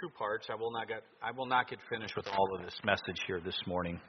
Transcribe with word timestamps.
two 0.00 0.08
parts. 0.10 0.48
I 0.50 0.54
will 0.54 0.72
not 0.72 0.88
get 0.88 1.02
I 1.22 1.30
will 1.32 1.46
not 1.46 1.68
get 1.68 1.78
finished 1.90 2.16
with 2.16 2.26
all 2.28 2.54
of 2.56 2.64
this 2.64 2.78
message 2.84 3.20
here 3.26 3.40
this 3.40 3.58
morning. 3.66 4.00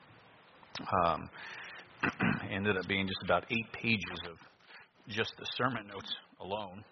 Um, 1.05 1.29
ended 2.51 2.77
up 2.77 2.87
being 2.87 3.07
just 3.07 3.23
about 3.23 3.45
eight 3.49 3.71
pages 3.73 4.19
of 4.29 4.37
just 5.09 5.33
the 5.37 5.45
sermon 5.57 5.87
notes 5.87 6.13
alone. 6.39 6.83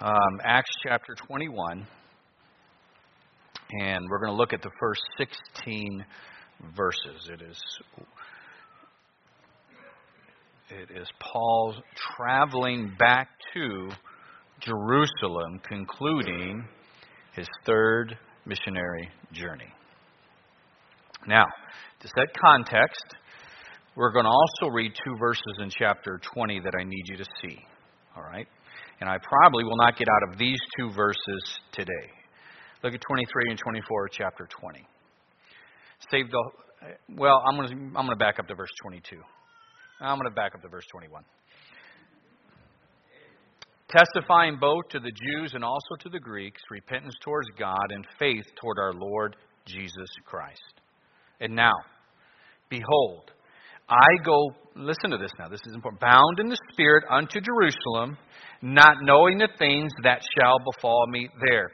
Um, 0.00 0.40
Acts 0.44 0.70
chapter 0.82 1.14
21, 1.26 1.86
and 3.80 4.06
we're 4.08 4.18
going 4.18 4.32
to 4.32 4.36
look 4.36 4.54
at 4.54 4.62
the 4.62 4.70
first 4.80 5.02
16 5.18 6.04
verses. 6.74 7.28
It 7.28 7.42
is 7.42 7.62
it 10.70 10.96
is 10.96 11.08
Paul 11.20 11.74
traveling 12.16 12.94
back 12.98 13.28
to 13.54 13.90
Jerusalem, 14.60 15.60
concluding 15.66 16.64
his 17.34 17.46
third 17.64 18.16
missionary 18.46 19.08
journey. 19.32 19.72
Now, 21.26 21.44
to 22.00 22.08
set 22.08 22.28
context, 22.40 23.04
we're 23.96 24.12
going 24.12 24.24
to 24.24 24.30
also 24.30 24.72
read 24.72 24.92
two 25.04 25.16
verses 25.18 25.54
in 25.60 25.70
chapter 25.70 26.20
20 26.34 26.60
that 26.60 26.74
I 26.78 26.84
need 26.84 27.04
you 27.06 27.16
to 27.18 27.24
see. 27.42 27.58
All 28.16 28.22
right? 28.22 28.46
And 29.00 29.08
I 29.08 29.16
probably 29.22 29.64
will 29.64 29.76
not 29.76 29.96
get 29.96 30.08
out 30.08 30.32
of 30.32 30.38
these 30.38 30.58
two 30.78 30.90
verses 30.94 31.58
today. 31.72 32.10
Look 32.82 32.94
at 32.94 33.00
23 33.00 33.50
and 33.50 33.58
24 33.58 34.04
of 34.04 34.12
chapter 34.12 34.48
20. 34.60 34.86
Save 36.10 36.30
the 36.30 36.50
well, 37.14 37.42
I'm 37.46 37.56
going 37.56 37.68
to 37.68 37.74
I'm 37.74 38.06
going 38.06 38.08
to 38.08 38.16
back 38.16 38.38
up 38.38 38.48
to 38.48 38.54
verse 38.54 38.70
22. 38.82 39.16
I'm 40.00 40.18
going 40.18 40.30
to 40.30 40.34
back 40.34 40.54
up 40.54 40.62
to 40.62 40.68
verse 40.68 40.86
21 40.90 41.22
testifying 43.90 44.58
both 44.60 44.88
to 44.90 45.00
the 45.00 45.12
Jews 45.12 45.52
and 45.54 45.64
also 45.64 45.96
to 46.00 46.08
the 46.08 46.20
Greeks 46.20 46.60
repentance 46.70 47.14
towards 47.22 47.48
God 47.58 47.90
and 47.90 48.06
faith 48.18 48.44
toward 48.60 48.78
our 48.78 48.92
Lord 48.92 49.36
Jesus 49.66 50.08
Christ. 50.24 50.80
And 51.40 51.54
now, 51.54 51.74
behold, 52.68 53.30
I 53.88 54.24
go, 54.24 54.54
listen 54.76 55.10
to 55.10 55.18
this 55.18 55.32
now, 55.38 55.48
this 55.48 55.60
is 55.66 55.74
important, 55.74 56.00
bound 56.00 56.38
in 56.38 56.48
the 56.48 56.58
Spirit 56.72 57.04
unto 57.10 57.40
Jerusalem, 57.40 58.16
not 58.62 58.98
knowing 59.02 59.38
the 59.38 59.48
things 59.58 59.90
that 60.04 60.22
shall 60.38 60.58
befall 60.72 61.06
me 61.08 61.28
there. 61.48 61.70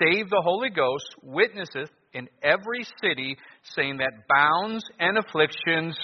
Save 0.00 0.28
the 0.30 0.42
Holy 0.42 0.70
Ghost 0.70 1.06
witnesseth 1.22 1.90
in 2.14 2.28
every 2.42 2.84
city, 3.00 3.36
saying 3.76 3.98
that 3.98 4.12
bounds 4.28 4.84
and 4.98 5.18
afflictions 5.18 5.96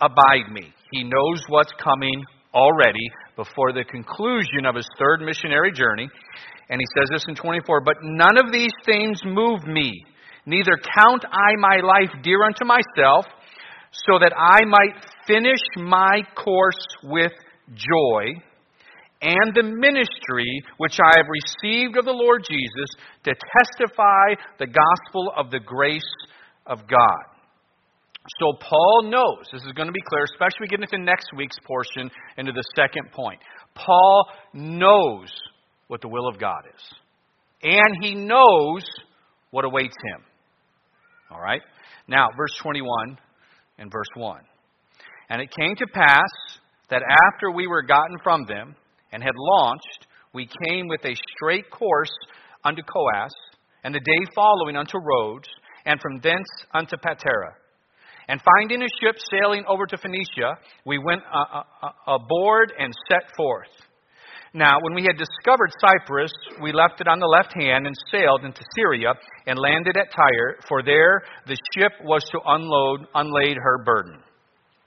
abide 0.00 0.50
me. 0.52 0.72
He 0.92 1.02
knows 1.02 1.42
what's 1.48 1.72
coming 1.82 2.24
already 2.54 3.06
before 3.36 3.72
the 3.72 3.84
conclusion 3.84 4.66
of 4.66 4.74
his 4.74 4.88
third 4.98 5.20
missionary 5.20 5.72
journey. 5.72 6.08
And 6.68 6.80
he 6.80 6.86
says 6.96 7.08
this 7.12 7.24
in 7.28 7.34
24 7.34 7.82
But 7.82 7.96
none 8.02 8.38
of 8.38 8.52
these 8.52 8.72
things 8.84 9.20
move 9.24 9.66
me, 9.66 10.04
neither 10.46 10.76
count 10.98 11.24
I 11.30 11.56
my 11.58 11.76
life 11.82 12.10
dear 12.22 12.42
unto 12.44 12.64
myself, 12.64 13.26
so 13.92 14.18
that 14.20 14.32
I 14.36 14.64
might 14.66 15.04
finish 15.26 15.60
my 15.76 16.22
course 16.36 16.86
with 17.04 17.32
joy 17.74 18.40
and 19.22 19.54
the 19.54 19.62
ministry 19.62 20.62
which 20.78 20.98
I 20.98 21.18
have 21.18 21.26
received 21.28 21.98
of 21.98 22.04
the 22.04 22.12
Lord 22.12 22.42
Jesus 22.48 22.90
to 23.24 23.34
testify 23.34 24.34
the 24.58 24.66
gospel 24.66 25.32
of 25.36 25.50
the 25.50 25.60
grace 25.60 26.02
of 26.66 26.78
God. 26.88 27.29
So 28.38 28.52
Paul 28.60 29.04
knows, 29.04 29.46
this 29.50 29.62
is 29.62 29.72
going 29.72 29.86
to 29.86 29.92
be 29.92 30.02
clear, 30.02 30.24
especially 30.24 30.62
we 30.62 30.68
get 30.68 30.80
into 30.80 30.98
next 30.98 31.28
week's 31.34 31.56
portion, 31.66 32.10
into 32.36 32.52
the 32.52 32.62
second 32.76 33.10
point. 33.12 33.40
Paul 33.74 34.26
knows 34.52 35.28
what 35.88 36.02
the 36.02 36.08
will 36.08 36.28
of 36.28 36.38
God 36.38 36.62
is. 36.74 36.82
And 37.62 37.96
he 38.02 38.14
knows 38.14 38.84
what 39.50 39.64
awaits 39.64 39.96
him. 40.12 40.24
All 41.30 41.40
right? 41.40 41.62
Now, 42.08 42.28
verse 42.36 42.54
21 42.62 43.18
and 43.78 43.90
verse 43.90 44.08
1. 44.14 44.40
And 45.30 45.40
it 45.40 45.48
came 45.58 45.74
to 45.76 45.86
pass 45.92 46.30
that 46.90 47.02
after 47.02 47.50
we 47.50 47.66
were 47.66 47.82
gotten 47.82 48.18
from 48.22 48.44
them 48.46 48.74
and 49.12 49.22
had 49.22 49.34
launched, 49.36 50.06
we 50.34 50.48
came 50.68 50.88
with 50.88 51.04
a 51.04 51.16
straight 51.36 51.70
course 51.70 52.12
unto 52.64 52.82
Coos, 52.82 53.30
and 53.82 53.94
the 53.94 54.00
day 54.00 54.26
following 54.34 54.76
unto 54.76 54.98
Rhodes, 54.98 55.48
and 55.86 55.98
from 56.00 56.20
thence 56.20 56.46
unto 56.74 56.96
Patara 56.96 57.54
and 58.30 58.40
finding 58.56 58.80
a 58.80 58.86
ship 59.02 59.16
sailing 59.28 59.64
over 59.66 59.86
to 59.86 59.98
Phoenicia, 59.98 60.54
we 60.86 60.98
went 60.98 61.20
uh, 61.34 61.44
uh, 61.52 61.62
uh, 61.82 62.14
aboard 62.14 62.72
and 62.78 62.94
set 63.10 63.24
forth. 63.36 63.66
Now, 64.54 64.78
when 64.82 64.94
we 64.94 65.02
had 65.02 65.18
discovered 65.18 65.72
Cyprus, 65.80 66.30
we 66.62 66.70
left 66.70 67.00
it 67.00 67.08
on 67.08 67.18
the 67.18 67.26
left 67.26 67.52
hand 67.52 67.88
and 67.88 67.94
sailed 68.12 68.44
into 68.44 68.62
Syria 68.76 69.14
and 69.48 69.58
landed 69.58 69.96
at 69.96 70.12
Tyre, 70.14 70.58
for 70.68 70.80
there 70.80 71.22
the 71.48 71.56
ship 71.74 71.90
was 72.04 72.22
to 72.30 72.38
unload, 72.46 73.08
unlade 73.16 73.56
her 73.60 73.82
burden. 73.84 74.22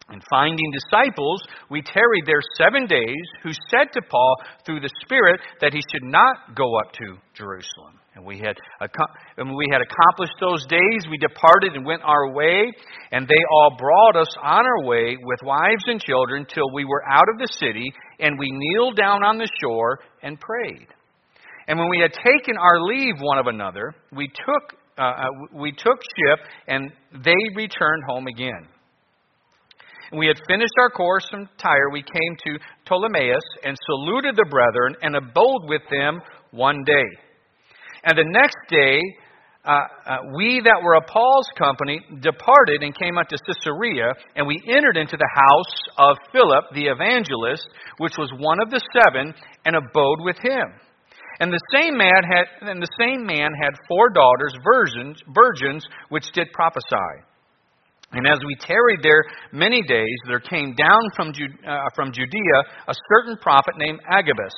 And 0.07 0.21
finding 0.29 0.71
disciples, 0.71 1.43
we 1.69 1.81
tarried 1.81 2.25
there 2.25 2.41
seven 2.57 2.85
days, 2.87 3.27
who 3.41 3.51
said 3.69 3.91
to 3.91 4.01
Paul 4.09 4.35
through 4.65 4.79
the 4.79 4.91
Spirit 5.03 5.41
that 5.59 5.73
he 5.73 5.81
should 5.91 6.03
not 6.03 6.55
go 6.55 6.77
up 6.79 6.93
to 6.93 7.17
Jerusalem. 7.33 7.99
And 8.15 8.23
we 8.23 8.37
had, 8.37 8.55
and 9.37 9.55
we 9.55 9.65
had 9.71 9.81
accomplished 9.81 10.35
those 10.39 10.63
days, 10.67 11.09
we 11.09 11.17
departed 11.17 11.73
and 11.73 11.83
went 11.83 12.03
our 12.03 12.31
way, 12.31 12.71
and 13.11 13.27
they 13.27 13.43
all 13.51 13.75
brought 13.77 14.15
us 14.15 14.27
on 14.41 14.65
our 14.65 14.85
way 14.85 15.17
with 15.19 15.39
wives 15.43 15.83
and 15.87 15.99
children 15.99 16.45
till 16.45 16.71
we 16.73 16.85
were 16.85 17.03
out 17.09 17.27
of 17.33 17.39
the 17.39 17.47
city, 17.59 17.91
and 18.19 18.37
we 18.37 18.51
kneeled 18.51 18.97
down 18.97 19.23
on 19.23 19.39
the 19.39 19.49
shore 19.59 19.99
and 20.21 20.39
prayed. 20.39 20.87
And 21.67 21.79
when 21.79 21.89
we 21.89 21.99
had 21.99 22.13
taken 22.13 22.55
our 22.57 22.81
leave 22.81 23.15
one 23.19 23.39
of 23.39 23.47
another, 23.47 23.95
we 24.15 24.27
took, 24.27 24.79
uh, 24.99 25.01
uh 25.01 25.25
we 25.51 25.71
took 25.71 25.97
ship, 26.17 26.39
and 26.67 26.91
they 27.23 27.35
returned 27.55 28.03
home 28.07 28.27
again. 28.27 28.67
We 30.15 30.27
had 30.27 30.37
finished 30.47 30.73
our 30.79 30.91
course 30.91 31.27
from 31.31 31.49
Tyre, 31.57 31.89
we 31.91 32.03
came 32.03 32.37
to 32.45 32.59
Ptolemais 32.85 33.39
and 33.63 33.75
saluted 33.87 34.35
the 34.35 34.45
brethren 34.51 34.95
and 35.01 35.15
abode 35.15 35.67
with 35.67 35.81
them 35.89 36.21
one 36.51 36.83
day. 36.85 37.22
And 38.03 38.17
the 38.17 38.27
next 38.27 38.57
day, 38.69 38.99
uh, 39.65 39.79
uh, 40.05 40.17
we 40.35 40.59
that 40.65 40.83
were 40.83 40.95
of 40.95 41.07
Paul's 41.07 41.47
company 41.57 42.01
departed 42.19 42.83
and 42.83 42.91
came 42.97 43.17
unto 43.17 43.37
Caesarea, 43.47 44.11
and 44.35 44.45
we 44.45 44.59
entered 44.67 44.97
into 44.97 45.15
the 45.15 45.31
house 45.31 45.75
of 45.97 46.17
Philip 46.33 46.65
the 46.73 46.91
evangelist, 46.91 47.67
which 47.97 48.17
was 48.17 48.29
one 48.37 48.59
of 48.61 48.69
the 48.69 48.81
seven, 48.91 49.33
and 49.63 49.75
abode 49.75 50.19
with 50.19 50.35
him. 50.43 50.67
And 51.39 51.51
the 51.51 51.63
same 51.71 51.97
man 51.97 52.23
had, 52.27 52.67
and 52.67 52.81
the 52.81 52.95
same 52.99 53.25
man 53.25 53.49
had 53.55 53.71
four 53.87 54.09
daughters, 54.09 54.53
virgins, 54.63 55.17
virgins, 55.33 55.85
which 56.09 56.29
did 56.33 56.51
prophesy. 56.51 57.23
And 58.11 58.27
as 58.27 58.39
we 58.45 58.55
tarried 58.59 58.99
there 59.01 59.23
many 59.51 59.81
days, 59.81 60.17
there 60.27 60.39
came 60.39 60.75
down 60.75 61.01
from, 61.15 61.29
uh, 61.29 61.89
from 61.95 62.11
Judea 62.11 62.59
a 62.87 62.93
certain 63.09 63.37
prophet 63.37 63.73
named 63.77 64.01
Agabus 64.07 64.53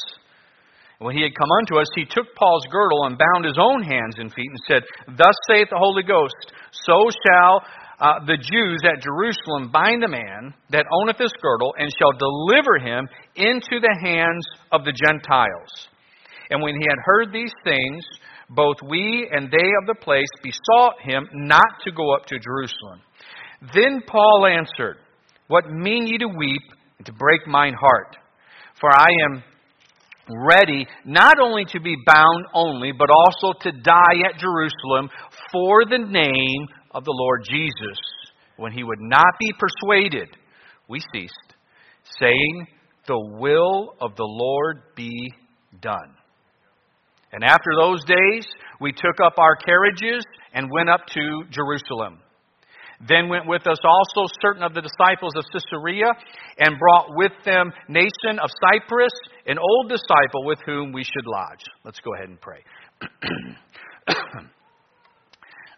when 0.99 1.15
he 1.15 1.23
had 1.23 1.35
come 1.35 1.51
unto 1.59 1.79
us, 1.79 1.87
he 1.95 2.05
took 2.05 2.33
Paul's 2.35 2.65
girdle 2.71 3.05
and 3.05 3.17
bound 3.17 3.45
his 3.45 3.57
own 3.59 3.83
hands 3.83 4.15
and 4.17 4.33
feet 4.33 4.49
and 4.49 4.59
said, 4.67 4.83
Thus 5.17 5.35
saith 5.49 5.67
the 5.69 5.77
Holy 5.77 6.03
Ghost, 6.03 6.53
so 6.71 7.09
shall 7.27 7.61
uh, 7.99 8.25
the 8.25 8.37
Jews 8.37 8.79
at 8.83 9.03
Jerusalem 9.03 9.71
bind 9.71 10.03
a 10.03 10.07
man 10.07 10.53
that 10.69 10.85
owneth 10.91 11.17
this 11.17 11.33
girdle 11.41 11.73
and 11.77 11.91
shall 11.97 12.11
deliver 12.17 12.79
him 12.79 13.07
into 13.35 13.79
the 13.79 13.97
hands 14.01 14.45
of 14.71 14.83
the 14.83 14.93
Gentiles. 14.93 15.89
And 16.49 16.61
when 16.61 16.75
he 16.75 16.85
had 16.87 16.99
heard 17.03 17.33
these 17.33 17.53
things, 17.63 18.03
both 18.49 18.77
we 18.87 19.27
and 19.31 19.49
they 19.51 19.69
of 19.81 19.87
the 19.87 19.99
place 19.99 20.29
besought 20.43 21.01
him 21.01 21.27
not 21.33 21.81
to 21.83 21.91
go 21.91 22.13
up 22.13 22.25
to 22.27 22.39
Jerusalem. 22.39 23.01
Then 23.73 24.01
Paul 24.05 24.45
answered, 24.45 24.97
What 25.47 25.69
mean 25.69 26.07
ye 26.07 26.17
to 26.19 26.27
weep 26.27 26.61
and 26.97 27.05
to 27.07 27.13
break 27.13 27.47
mine 27.47 27.73
heart? 27.73 28.17
For 28.79 28.91
I 28.91 29.07
am 29.25 29.43
ready 30.29 30.87
not 31.05 31.39
only 31.39 31.65
to 31.65 31.79
be 31.79 31.95
bound 32.05 32.45
only, 32.53 32.91
but 32.91 33.09
also 33.09 33.57
to 33.61 33.71
die 33.71 34.29
at 34.29 34.39
Jerusalem 34.39 35.09
for 35.51 35.85
the 35.85 35.99
name 35.99 36.67
of 36.91 37.03
the 37.03 37.13
Lord 37.13 37.41
Jesus. 37.49 37.99
When 38.57 38.71
he 38.71 38.83
would 38.83 39.01
not 39.01 39.33
be 39.39 39.51
persuaded, 39.59 40.29
we 40.87 40.99
ceased, 41.13 41.33
saying, 42.19 42.67
The 43.07 43.19
will 43.19 43.95
of 43.99 44.15
the 44.15 44.23
Lord 44.23 44.81
be 44.95 45.31
done. 45.81 46.15
And 47.31 47.43
after 47.43 47.71
those 47.77 48.03
days, 48.05 48.45
we 48.79 48.93
took 48.93 49.19
up 49.21 49.33
our 49.37 49.57
carriages 49.57 50.23
and 50.53 50.71
went 50.71 50.89
up 50.89 51.01
to 51.13 51.43
Jerusalem. 51.49 52.19
Then 53.07 53.29
went 53.29 53.47
with 53.47 53.67
us 53.67 53.77
also 53.83 54.27
certain 54.41 54.63
of 54.63 54.73
the 54.73 54.81
disciples 54.81 55.33
of 55.35 55.43
Caesarea, 55.51 56.11
and 56.59 56.79
brought 56.79 57.15
with 57.15 57.31
them 57.43 57.71
Mnason 57.89 58.39
of 58.39 58.49
Cyprus, 58.71 59.11
an 59.47 59.57
old 59.59 59.89
disciple 59.89 60.45
with 60.45 60.59
whom 60.65 60.91
we 60.91 61.03
should 61.03 61.25
lodge. 61.25 61.63
Let's 61.83 61.99
go 61.99 62.13
ahead 62.15 62.29
and 62.29 62.39
pray. 62.39 62.63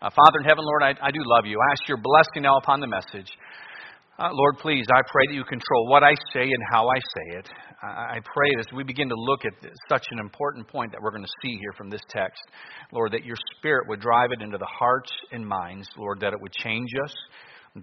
uh, 0.02 0.10
Father 0.10 0.40
in 0.40 0.46
heaven, 0.46 0.64
Lord, 0.64 0.84
I, 0.84 0.94
I 1.02 1.12
do 1.12 1.20
love 1.24 1.46
you. 1.46 1.60
I 1.60 1.72
ask 1.74 1.88
your 1.88 1.98
blessing 1.98 2.44
now 2.44 2.58
upon 2.58 2.80
the 2.80 2.88
message. 2.88 3.32
Uh, 4.20 4.30
Lord, 4.32 4.58
please, 4.58 4.84
I 4.92 5.02
pray 5.12 5.28
that 5.28 5.34
you 5.36 5.44
control 5.44 5.90
what 5.90 6.02
I 6.02 6.16
say 6.34 6.42
and 6.42 6.64
how 6.72 6.88
I 6.88 6.98
say 6.98 7.38
it. 7.38 7.50
I 7.84 8.20
pray 8.34 8.50
as 8.58 8.66
we 8.76 8.84
begin 8.84 9.08
to 9.10 9.16
look 9.16 9.42
at 9.46 9.54
such 9.88 10.08
an 10.10 10.18
important 10.18 10.68
point 10.68 10.92
that 10.92 11.00
we're 11.00 11.12
going 11.12 11.24
to 11.24 11.30
see 11.44 11.56
here 11.60 11.72
from 11.78 11.92
this 11.92 12.02
text, 12.10 12.42
Lord, 12.92 13.12
that 13.12 13.24
your 13.24 13.36
Spirit 13.56 13.88
would 13.88 14.02
drive 14.02 14.32
it 14.32 14.42
into 14.42 14.58
the 14.58 14.66
hearts 14.66 15.12
and 15.32 15.48
minds, 15.48 15.88
Lord, 15.96 16.20
that 16.22 16.34
it 16.34 16.42
would 16.42 16.52
change 16.52 16.90
us, 17.04 17.14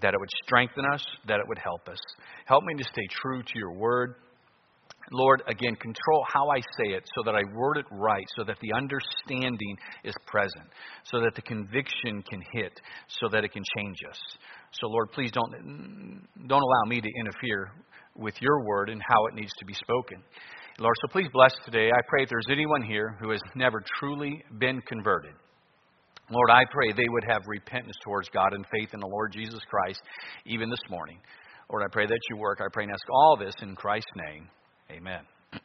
that 0.01 0.13
it 0.13 0.19
would 0.19 0.29
strengthen 0.43 0.83
us, 0.93 1.05
that 1.25 1.39
it 1.39 1.47
would 1.47 1.57
help 1.57 1.87
us. 1.87 1.99
Help 2.43 2.65
me 2.65 2.73
to 2.75 2.83
stay 2.83 3.07
true 3.21 3.41
to 3.41 3.53
your 3.57 3.71
word. 3.71 4.15
Lord, 5.11 5.43
again, 5.47 5.75
control 5.75 6.25
how 6.33 6.49
I 6.49 6.59
say 6.59 6.93
it 6.93 7.03
so 7.15 7.23
that 7.25 7.35
I 7.35 7.43
word 7.55 7.77
it 7.77 7.85
right, 7.91 8.25
so 8.37 8.43
that 8.43 8.57
the 8.61 8.73
understanding 8.73 9.77
is 10.03 10.15
present, 10.25 10.65
so 11.03 11.19
that 11.19 11.35
the 11.35 11.41
conviction 11.41 12.23
can 12.29 12.41
hit, 12.53 12.79
so 13.07 13.29
that 13.29 13.43
it 13.43 13.51
can 13.51 13.63
change 13.77 13.97
us. 14.09 14.19
So, 14.71 14.87
Lord, 14.87 15.11
please 15.11 15.31
don't, 15.31 16.27
don't 16.47 16.61
allow 16.61 16.83
me 16.87 17.01
to 17.01 17.09
interfere 17.19 17.71
with 18.15 18.35
your 18.41 18.65
word 18.65 18.89
and 18.89 19.01
how 19.07 19.25
it 19.27 19.35
needs 19.35 19.51
to 19.59 19.65
be 19.65 19.73
spoken. 19.73 20.23
Lord, 20.79 20.95
so 21.01 21.07
please 21.11 21.29
bless 21.31 21.53
today. 21.63 21.89
I 21.89 22.01
pray 22.09 22.23
if 22.23 22.29
there's 22.29 22.47
anyone 22.51 22.81
here 22.81 23.15
who 23.21 23.29
has 23.31 23.39
never 23.55 23.81
truly 23.99 24.43
been 24.59 24.81
converted, 24.81 25.33
Lord, 26.29 26.49
I 26.49 26.63
pray 26.71 26.91
they 26.91 27.07
would 27.07 27.23
have 27.29 27.43
repentance 27.45 27.95
towards 28.03 28.29
God 28.29 28.53
and 28.53 28.65
faith 28.71 28.89
in 28.93 28.99
the 28.99 29.07
Lord 29.07 29.31
Jesus 29.31 29.59
Christ 29.69 30.01
even 30.45 30.69
this 30.69 30.79
morning. 30.89 31.19
Lord, 31.69 31.83
I 31.83 31.91
pray 31.91 32.07
that 32.07 32.19
you 32.29 32.37
work. 32.37 32.59
I 32.61 32.67
pray 32.73 32.83
and 32.83 32.91
ask 32.91 33.03
all 33.09 33.37
this 33.37 33.53
in 33.61 33.75
Christ's 33.75 34.09
name. 34.15 34.49
Amen. 34.91 35.21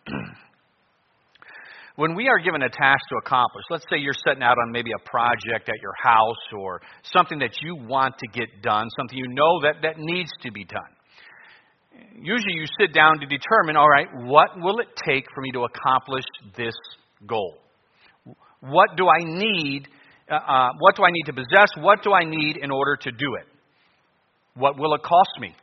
when 1.97 2.15
we 2.15 2.29
are 2.29 2.39
given 2.39 2.63
a 2.63 2.69
task 2.69 3.01
to 3.11 3.17
accomplish, 3.25 3.65
let's 3.71 3.85
say 3.91 3.99
you're 3.99 4.15
setting 4.27 4.43
out 4.43 4.57
on 4.59 4.73
maybe 4.73 4.91
a 4.93 5.09
project 5.09 5.69
at 5.69 5.77
your 5.83 5.93
house 6.03 6.53
or 6.57 6.81
something 7.03 7.39
that 7.41 7.61
you 7.63 7.77
want 7.77 8.15
to 8.19 8.27
get 8.33 8.63
done, 8.63 8.89
something 8.99 9.19
you 9.19 9.29
know 9.29 9.61
that, 9.63 9.83
that 9.83 9.99
needs 9.99 10.31
to 10.43 10.51
be 10.51 10.65
done. 10.65 10.81
Usually 12.15 12.55
you 12.55 12.65
sit 12.81 12.95
down 12.95 13.19
to 13.21 13.27
determine, 13.27 13.77
all 13.77 13.89
right, 13.89 14.09
what 14.25 14.51
will 14.57 14.79
it 14.81 14.89
take 15.07 15.25
for 15.35 15.43
me 15.43 15.51
to 15.53 15.65
accomplish 15.65 16.25
this 16.57 16.75
goal? 17.27 17.59
What 18.61 18.97
do 18.97 19.07
I 19.07 19.25
need? 19.25 19.89
Uh, 20.31 20.37
uh, 20.37 20.69
what 20.79 20.97
do 20.97 21.05
I 21.05 21.11
need 21.11 21.25
to 21.27 21.33
possess? 21.33 21.69
What 21.79 22.03
do 22.03 22.13
I 22.13 22.25
need 22.25 22.57
in 22.57 22.71
order 22.71 22.97
to 22.97 23.11
do 23.11 23.35
it? 23.41 23.47
What 24.55 24.79
will 24.79 24.95
it 24.95 25.03
cost 25.03 25.31
me? 25.41 25.55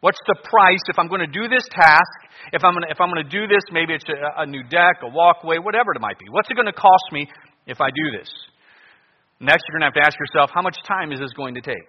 What's 0.00 0.18
the 0.26 0.36
price 0.48 0.80
if 0.88 0.98
I'm 0.98 1.08
going 1.08 1.20
to 1.20 1.28
do 1.28 1.48
this 1.48 1.64
task? 1.70 2.18
If 2.52 2.64
I'm 2.64 2.72
going 2.72 2.84
to, 2.84 2.90
if 2.90 3.00
I'm 3.00 3.12
going 3.12 3.22
to 3.22 3.28
do 3.28 3.46
this, 3.46 3.60
maybe 3.70 3.92
it's 3.92 4.08
a, 4.08 4.42
a 4.42 4.46
new 4.46 4.62
deck, 4.64 5.04
a 5.04 5.08
walkway, 5.08 5.58
whatever 5.58 5.92
it 5.92 6.00
might 6.00 6.18
be. 6.18 6.24
What's 6.30 6.48
it 6.48 6.54
going 6.54 6.72
to 6.72 6.72
cost 6.72 7.04
me 7.12 7.28
if 7.66 7.80
I 7.80 7.90
do 7.90 8.18
this? 8.18 8.28
Next, 9.40 9.64
you're 9.68 9.78
going 9.78 9.88
to 9.88 9.92
have 9.92 10.00
to 10.00 10.06
ask 10.06 10.16
yourself, 10.18 10.50
how 10.52 10.62
much 10.62 10.76
time 10.88 11.12
is 11.12 11.20
this 11.20 11.32
going 11.36 11.54
to 11.54 11.60
take? 11.60 11.88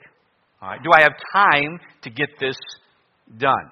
All 0.62 0.70
right, 0.70 0.80
do 0.84 0.90
I 0.94 1.02
have 1.02 1.16
time 1.34 1.80
to 2.04 2.10
get 2.10 2.30
this 2.40 2.56
done? 3.38 3.72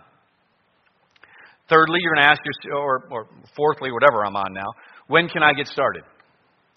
Thirdly, 1.70 2.00
you're 2.02 2.16
going 2.16 2.24
to 2.24 2.32
ask 2.32 2.42
yourself, 2.44 2.80
or, 2.80 3.08
or 3.12 3.28
fourthly, 3.56 3.92
whatever 3.92 4.26
I'm 4.26 4.36
on 4.36 4.54
now, 4.54 4.68
when 5.08 5.28
can 5.28 5.44
I 5.44 5.54
get 5.54 5.68
started? 5.68 6.04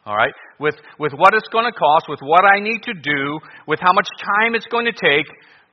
All 0.05 0.17
right? 0.17 0.35
With, 0.58 0.75
with 0.99 1.12
what 1.12 1.32
it's 1.35 1.49
going 1.49 1.65
to 1.65 1.73
cost, 1.73 2.06
with 2.08 2.20
what 2.20 2.44
I 2.44 2.61
need 2.61 2.82
to 2.85 2.93
do, 2.93 3.38
with 3.67 3.79
how 3.81 3.93
much 3.93 4.06
time 4.41 4.55
it's 4.55 4.67
going 4.67 4.87
to 4.87 4.93
take, 4.93 5.26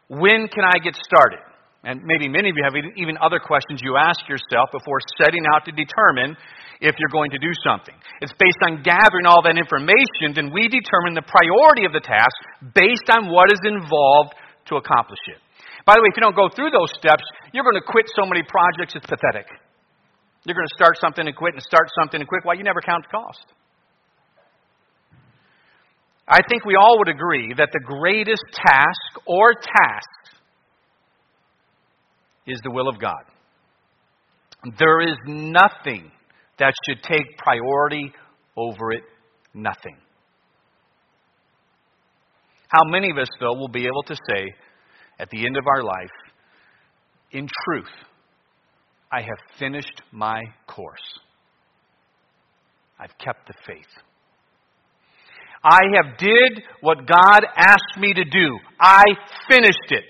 when 0.07 0.47
can 0.47 0.63
I 0.63 0.77
get 0.77 0.95
started? 0.95 1.39
And 1.83 2.03
maybe 2.03 2.27
many 2.27 2.51
of 2.51 2.55
you 2.59 2.63
have 2.67 2.75
even 2.75 3.15
other 3.23 3.39
questions 3.39 3.79
you 3.79 3.95
ask 3.95 4.19
yourself 4.27 4.67
before 4.75 4.99
setting 5.15 5.47
out 5.47 5.63
to 5.63 5.71
determine 5.71 6.35
if 6.83 6.95
you're 6.99 7.11
going 7.11 7.31
to 7.31 7.39
do 7.39 7.51
something. 7.63 7.95
It's 8.19 8.35
based 8.35 8.59
on 8.67 8.83
gathering 8.83 9.23
all 9.23 9.39
that 9.43 9.55
information, 9.55 10.35
then 10.35 10.51
we 10.51 10.67
determine 10.67 11.15
the 11.15 11.23
priority 11.23 11.87
of 11.87 11.95
the 11.95 12.03
task 12.03 12.35
based 12.75 13.07
on 13.11 13.31
what 13.31 13.51
is 13.51 13.59
involved 13.63 14.35
to 14.71 14.75
accomplish 14.75 15.23
it. 15.31 15.39
By 15.87 15.95
the 15.95 16.03
way, 16.03 16.11
if 16.11 16.19
you 16.19 16.23
don't 16.23 16.35
go 16.35 16.51
through 16.51 16.71
those 16.71 16.91
steps, 16.99 17.23
you're 17.55 17.63
going 17.63 17.79
to 17.79 17.87
quit 17.87 18.11
so 18.11 18.27
many 18.27 18.43
projects, 18.43 18.95
it's 18.99 19.07
pathetic. 19.07 19.47
You're 20.43 20.55
going 20.55 20.67
to 20.67 20.77
start 20.79 20.99
something 20.99 21.27
and 21.27 21.35
quit 21.35 21.55
and 21.55 21.63
start 21.63 21.87
something 21.99 22.19
and 22.19 22.27
quit. 22.27 22.43
Why? 22.43 22.55
You 22.55 22.63
never 22.63 22.83
count 22.83 23.07
the 23.07 23.11
cost. 23.11 23.47
I 26.27 26.39
think 26.47 26.63
we 26.63 26.75
all 26.75 26.99
would 26.99 27.09
agree 27.09 27.55
that 27.57 27.69
the 27.73 27.83
greatest 27.83 28.43
task 28.53 29.09
or 29.25 29.53
tasks 29.55 30.38
is 32.49 32.59
the 32.63 32.71
will 32.71 32.87
of 32.87 32.99
God. 32.99 33.23
There 34.77 35.01
is 35.01 35.15
nothing 35.25 36.11
that 36.57 36.73
should 36.85 37.01
take 37.03 37.37
priority 37.37 38.11
over 38.57 38.91
it. 38.91 39.03
Nothing. 39.53 39.97
How 42.67 42.83
many 42.85 43.09
of 43.09 43.17
us, 43.17 43.29
though, 43.39 43.53
will 43.53 43.69
be 43.69 43.85
able 43.85 44.03
to 44.03 44.15
say 44.15 44.53
at 45.19 45.29
the 45.31 45.45
end 45.45 45.57
of 45.57 45.65
our 45.67 45.83
life, 45.83 46.11
in 47.31 47.47
truth, 47.65 47.89
I 49.11 49.21
have 49.21 49.57
finished 49.57 50.01
my 50.11 50.41
course. 50.67 51.19
I've 52.99 53.17
kept 53.17 53.47
the 53.47 53.53
faith. 53.65 54.03
I 55.63 55.81
have 55.95 56.17
did 56.17 56.63
what 56.81 57.07
God 57.07 57.41
asked 57.57 57.97
me 57.99 58.13
to 58.13 58.23
do. 58.23 58.59
I 58.79 59.03
finished 59.49 59.89
it. 59.89 60.05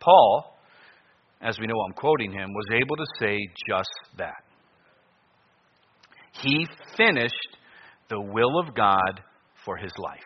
Paul, 0.00 0.56
as 1.40 1.58
we 1.58 1.66
know 1.66 1.80
I'm 1.86 1.92
quoting 1.92 2.32
him, 2.32 2.52
was 2.52 2.66
able 2.72 2.96
to 2.96 3.06
say 3.18 3.38
just 3.68 3.90
that. 4.18 4.42
He 6.42 6.66
finished 6.96 7.56
the 8.08 8.20
will 8.20 8.58
of 8.58 8.74
God 8.74 9.20
for 9.64 9.76
his 9.76 9.92
life. 9.98 10.18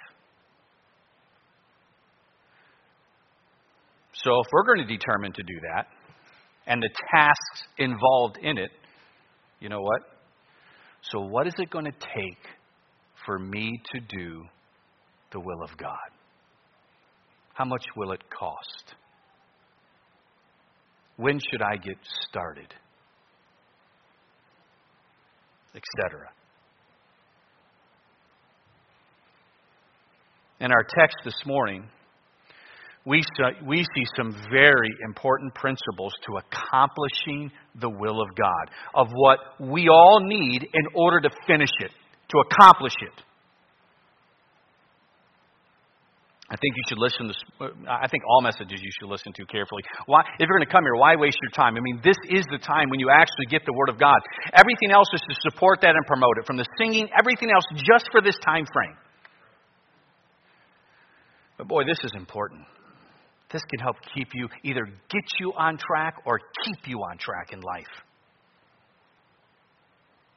So, 4.13 4.41
if 4.41 4.47
we're 4.53 4.65
going 4.65 4.87
to 4.87 4.97
determine 4.97 5.33
to 5.33 5.43
do 5.43 5.61
that, 5.75 5.87
and 6.67 6.83
the 6.83 6.89
tasks 7.15 7.69
involved 7.77 8.39
in 8.41 8.57
it, 8.57 8.71
you 9.61 9.69
know 9.69 9.83
what? 9.83 10.01
So, 11.03 11.21
what 11.21 11.47
is 11.47 11.55
it 11.59 11.69
going 11.71 11.85
to 11.85 11.93
take 11.93 12.39
for 13.27 13.39
me 13.39 13.81
to 13.93 14.01
do 14.01 14.45
the 15.33 15.41
will 15.41 15.63
of 15.63 15.77
God? 15.77 15.99
How 17.53 17.65
much 17.65 17.85
will 17.97 18.13
it 18.13 18.23
cost? 18.31 18.95
When 21.17 21.39
should 21.39 21.63
I 21.63 21.77
get 21.77 21.97
started? 22.29 22.73
Etc. 25.75 26.29
In 30.61 30.71
our 30.73 30.83
text 30.83 31.17
this 31.25 31.41
morning, 31.47 31.85
we, 33.07 33.23
we 33.67 33.83
see 33.83 34.05
some 34.17 34.33
very 34.51 34.91
important 35.07 35.55
principles 35.55 36.15
to 36.27 36.39
accomplishing 36.39 37.51
the 37.81 37.91
will 37.91 38.23
of 38.23 38.29
God, 38.35 38.71
of 38.95 39.09
what 39.13 39.39
we 39.61 39.89
all 39.89 40.21
need 40.23 40.63
in 40.63 40.87
order 40.95 41.21
to 41.21 41.31
finish 41.47 41.71
it, 41.81 41.91
to 42.31 42.39
accomplish 42.39 42.95
it. 43.01 43.23
I 46.51 46.57
think 46.61 46.77
you 46.77 46.85
should 46.89 46.99
listen 47.01 47.33
to, 47.33 47.35
uh, 47.65 47.69
I 47.89 48.07
think 48.07 48.23
all 48.29 48.43
messages 48.43 48.77
you 48.77 48.93
should 49.01 49.09
listen 49.09 49.33
to 49.33 49.47
carefully. 49.47 49.83
Why, 50.05 50.21
if 50.21 50.45
you're 50.45 50.59
going 50.59 50.69
to 50.69 50.73
come 50.73 50.85
here, 50.85 50.95
why 50.95 51.17
waste 51.17 51.39
your 51.41 51.57
time? 51.57 51.75
I 51.77 51.81
mean, 51.81 52.01
this 52.05 52.21
is 52.29 52.45
the 52.53 52.59
time 52.59 52.91
when 52.91 53.01
you 53.01 53.09
actually 53.09 53.47
get 53.49 53.65
the 53.65 53.73
Word 53.73 53.89
of 53.89 53.99
God. 53.99 54.21
Everything 54.53 54.93
else 54.93 55.09
is 55.15 55.23
to 55.25 55.51
support 55.51 55.81
that 55.81 55.97
and 55.97 56.05
promote 56.07 56.37
it. 56.37 56.47
From 56.47 56.59
the 56.59 56.67
singing, 56.77 57.09
everything 57.19 57.49
else 57.51 57.65
just 57.73 58.13
for 58.13 58.21
this 58.21 58.37
time 58.45 58.67
frame. 58.73 58.97
But 61.57 61.69
boy, 61.69 61.85
this 61.85 61.99
is 62.05 62.13
important. 62.15 62.61
This 63.51 63.63
can 63.71 63.81
help 63.81 63.97
keep 64.15 64.29
you, 64.35 64.49
either 64.65 64.85
get 64.85 65.25
you 65.41 65.53
on 65.57 65.79
track 65.79 66.17
or 66.27 66.41
keep 66.65 66.89
you 66.89 66.99
on 66.99 67.17
track 67.17 67.53
in 67.53 67.61
life. 67.61 67.95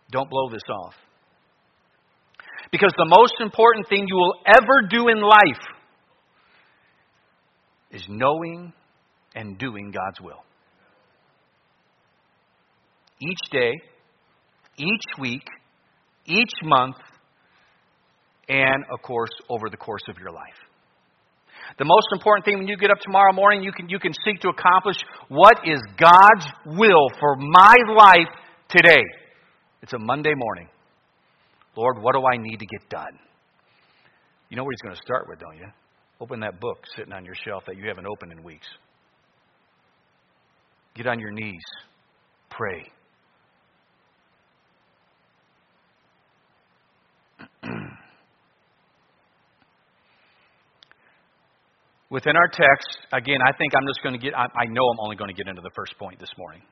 Don't 0.10 0.30
blow 0.30 0.50
this 0.50 0.64
off. 0.86 0.94
Because 2.72 2.94
the 2.98 3.10
most 3.10 3.34
important 3.42 3.90
thing 3.90 4.06
you 4.08 4.16
will 4.16 4.36
ever 4.46 4.88
do 4.90 5.10
in 5.10 5.20
life 5.20 5.64
is 7.92 8.04
knowing 8.10 8.74
and 9.36 9.58
doing 9.58 9.92
God's 9.92 10.22
will. 10.22 10.44
Each 13.20 13.52
day, 13.52 13.74
each 14.78 15.20
week, 15.20 15.44
each 16.26 16.54
month, 16.64 16.98
and 18.50 18.84
of 18.92 19.02
course, 19.02 19.32
over 19.50 19.70
the 19.70 19.78
course 19.78 20.04
of 20.10 20.18
your 20.18 20.32
life. 20.32 20.58
The 21.78 21.86
most 21.86 22.08
important 22.14 22.46
thing 22.46 22.58
when 22.58 22.68
you 22.68 22.78
get 22.78 22.92
up 22.92 23.00
tomorrow 23.02 23.34
morning, 23.34 23.62
you 23.62 23.72
can, 23.72 23.90
you 23.90 24.00
can 24.00 24.14
seek 24.26 24.40
to 24.42 24.50
accomplish 24.50 24.98
what 25.28 25.60
is 25.66 25.80
God's 25.98 26.46
will 26.66 27.10
for 27.20 27.36
my 27.36 27.76
life 27.96 28.30
today. 28.70 29.04
It's 29.82 29.94
a 29.94 30.00
Monday 30.00 30.34
morning. 30.36 30.70
Lord, 31.76 32.02
what 32.02 32.14
do 32.14 32.24
I 32.26 32.38
need 32.38 32.58
to 32.58 32.66
get 32.66 32.90
done? 32.90 33.20
You 34.50 34.58
know 34.58 34.64
where 34.64 34.72
He's 34.72 34.82
going 34.82 34.96
to 34.96 35.02
start 35.04 35.28
with, 35.28 35.40
don't 35.40 35.58
you? 35.58 35.68
Open 36.20 36.40
that 36.40 36.60
book 36.60 36.80
sitting 36.96 37.14
on 37.14 37.24
your 37.26 37.36
shelf 37.46 37.64
that 37.68 37.78
you 37.78 37.88
haven't 37.88 38.08
opened 38.08 38.32
in 38.32 38.44
weeks. 38.44 38.68
Get 40.96 41.06
on 41.06 41.20
your 41.20 41.32
knees. 41.32 41.62
Pray. 42.50 42.92
Within 52.10 52.36
our 52.36 52.48
text, 52.48 52.98
again, 53.14 53.40
I 53.46 53.52
think 53.58 53.74
I'm 53.76 53.86
just 53.88 54.02
going 54.02 54.14
to 54.14 54.20
get, 54.20 54.36
I, 54.36 54.46
I 54.46 54.66
know 54.66 54.82
I'm 54.82 55.00
only 55.02 55.16
going 55.18 55.30
to 55.30 55.36
get 55.36 55.48
into 55.48 55.62
the 55.62 55.70
first 55.76 55.96
point 56.00 56.20
this 56.20 56.32
morning. 56.38 56.64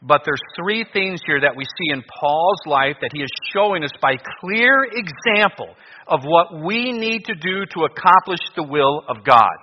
But 0.00 0.22
there's 0.24 0.40
three 0.54 0.84
things 0.92 1.20
here 1.26 1.40
that 1.40 1.56
we 1.56 1.64
see 1.64 1.92
in 1.92 2.02
Paul's 2.20 2.60
life 2.66 2.96
that 3.00 3.10
he 3.12 3.20
is 3.20 3.30
showing 3.52 3.82
us 3.82 3.90
by 4.00 4.14
clear 4.40 4.86
example 4.92 5.74
of 6.06 6.20
what 6.22 6.64
we 6.64 6.92
need 6.92 7.24
to 7.24 7.34
do 7.34 7.66
to 7.74 7.84
accomplish 7.84 8.40
the 8.54 8.62
will 8.62 9.02
of 9.08 9.24
God. 9.24 9.56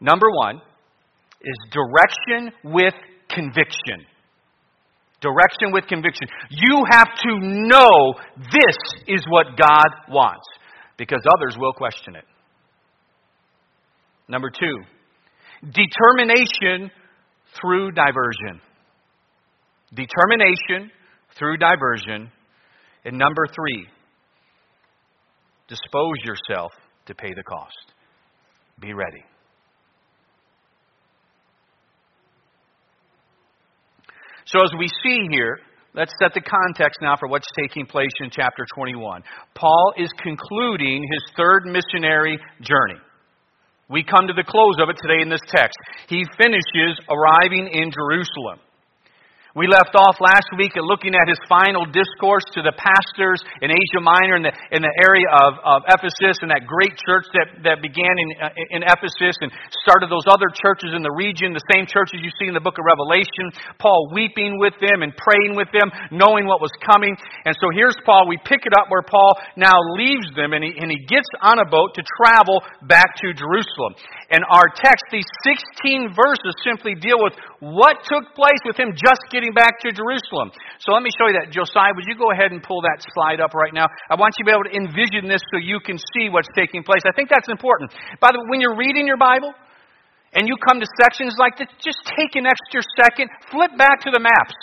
Number 0.00 0.26
one 0.30 0.60
is 1.40 1.56
direction 1.72 2.52
with 2.62 2.94
conviction. 3.30 4.04
Direction 5.20 5.72
with 5.72 5.86
conviction. 5.86 6.28
You 6.50 6.84
have 6.90 7.08
to 7.08 7.38
know 7.40 8.14
this 8.36 8.76
is 9.06 9.24
what 9.28 9.56
God 9.56 9.88
wants 10.10 10.46
because 10.98 11.20
others 11.38 11.56
will 11.58 11.72
question 11.72 12.16
it. 12.16 12.24
Number 14.28 14.50
two, 14.50 14.76
determination 15.62 16.90
through 17.58 17.92
diversion. 17.92 18.60
Determination 19.94 20.90
through 21.36 21.56
diversion. 21.56 22.30
And 23.04 23.16
number 23.16 23.46
three, 23.54 23.86
dispose 25.68 26.16
yourself 26.24 26.72
to 27.06 27.14
pay 27.14 27.32
the 27.34 27.42
cost. 27.42 27.94
Be 28.80 28.92
ready. 28.92 29.24
So, 34.44 34.58
as 34.64 34.70
we 34.78 34.88
see 35.02 35.28
here, 35.30 35.58
let's 35.94 36.12
set 36.22 36.32
the 36.32 36.40
context 36.40 37.00
now 37.02 37.16
for 37.18 37.28
what's 37.28 37.48
taking 37.58 37.84
place 37.84 38.12
in 38.20 38.30
chapter 38.30 38.64
21. 38.74 39.22
Paul 39.54 39.92
is 39.98 40.08
concluding 40.22 41.04
his 41.12 41.22
third 41.36 41.66
missionary 41.66 42.38
journey. 42.62 43.00
We 43.90 44.04
come 44.04 44.26
to 44.26 44.32
the 44.32 44.44
close 44.44 44.76
of 44.80 44.88
it 44.88 44.96
today 45.02 45.22
in 45.22 45.28
this 45.28 45.44
text. 45.48 45.76
He 46.08 46.24
finishes 46.36 47.00
arriving 47.08 47.68
in 47.72 47.90
Jerusalem. 47.90 48.60
We 49.58 49.66
left 49.66 49.90
off 49.98 50.22
last 50.22 50.54
week 50.54 50.78
at 50.78 50.86
looking 50.86 51.18
at 51.18 51.26
his 51.26 51.42
final 51.50 51.82
discourse 51.82 52.46
to 52.54 52.62
the 52.62 52.70
pastors 52.78 53.42
in 53.58 53.74
Asia 53.74 53.98
Minor 53.98 54.38
in 54.38 54.46
the, 54.46 54.54
in 54.70 54.86
the 54.86 54.94
area 55.02 55.26
of, 55.34 55.58
of 55.66 55.78
Ephesus 55.90 56.38
and 56.46 56.54
that 56.54 56.62
great 56.62 56.94
church 56.94 57.26
that, 57.34 57.66
that 57.66 57.82
began 57.82 58.14
in, 58.22 58.28
uh, 58.38 58.54
in 58.70 58.86
Ephesus 58.86 59.34
and 59.42 59.50
started 59.82 60.14
those 60.14 60.30
other 60.30 60.46
churches 60.54 60.94
in 60.94 61.02
the 61.02 61.10
region, 61.10 61.58
the 61.58 61.66
same 61.74 61.90
churches 61.90 62.22
you 62.22 62.30
see 62.38 62.46
in 62.46 62.54
the 62.54 62.62
book 62.62 62.78
of 62.78 62.86
Revelation. 62.86 63.50
Paul 63.82 64.14
weeping 64.14 64.62
with 64.62 64.78
them 64.78 65.02
and 65.02 65.10
praying 65.18 65.58
with 65.58 65.74
them, 65.74 65.90
knowing 66.14 66.46
what 66.46 66.62
was 66.62 66.70
coming. 66.78 67.18
And 67.42 67.50
so 67.58 67.74
here's 67.74 67.98
Paul. 68.06 68.30
We 68.30 68.38
pick 68.46 68.62
it 68.62 68.78
up 68.78 68.86
where 68.94 69.02
Paul 69.02 69.42
now 69.58 69.74
leaves 69.98 70.30
them 70.38 70.54
and 70.54 70.62
he, 70.62 70.70
and 70.78 70.86
he 70.86 71.02
gets 71.10 71.26
on 71.42 71.58
a 71.58 71.66
boat 71.66 71.98
to 71.98 72.06
travel 72.22 72.62
back 72.86 73.10
to 73.26 73.34
Jerusalem. 73.34 73.98
And 74.30 74.46
our 74.54 74.70
text, 74.70 75.02
these 75.10 75.26
16 75.82 76.14
verses, 76.14 76.54
simply 76.62 76.94
deal 76.94 77.18
with 77.18 77.34
what 77.58 78.06
took 78.06 78.38
place 78.38 78.62
with 78.62 78.78
him 78.78 78.94
just 78.94 79.26
getting 79.34 79.47
back 79.54 79.80
to 79.84 79.92
Jerusalem. 79.92 80.50
So 80.80 80.92
let 80.92 81.02
me 81.02 81.10
show 81.14 81.26
you 81.28 81.36
that. 81.40 81.52
Josiah, 81.52 81.92
would 81.94 82.06
you 82.06 82.16
go 82.16 82.30
ahead 82.32 82.52
and 82.52 82.62
pull 82.62 82.82
that 82.82 83.04
slide 83.14 83.40
up 83.40 83.54
right 83.54 83.72
now? 83.72 83.86
I 84.10 84.16
want 84.16 84.34
you 84.38 84.44
to 84.44 84.48
be 84.48 84.54
able 84.54 84.68
to 84.68 84.74
envision 84.74 85.28
this 85.28 85.42
so 85.52 85.58
you 85.58 85.80
can 85.80 85.96
see 85.96 86.28
what's 86.28 86.48
taking 86.56 86.82
place. 86.82 87.02
I 87.06 87.12
think 87.14 87.28
that's 87.28 87.48
important. 87.48 87.92
By 88.20 88.32
the 88.32 88.38
way, 88.40 88.46
when 88.48 88.60
you're 88.60 88.76
reading 88.76 89.06
your 89.06 89.18
Bible, 89.18 89.52
and 90.34 90.46
you 90.46 90.56
come 90.68 90.80
to 90.80 90.86
sections 91.00 91.34
like 91.38 91.56
this, 91.56 91.68
just 91.80 91.98
take 92.04 92.36
an 92.36 92.44
extra 92.44 92.82
second, 93.00 93.30
flip 93.50 93.72
back 93.78 94.04
to 94.04 94.10
the 94.12 94.20
maps. 94.20 94.54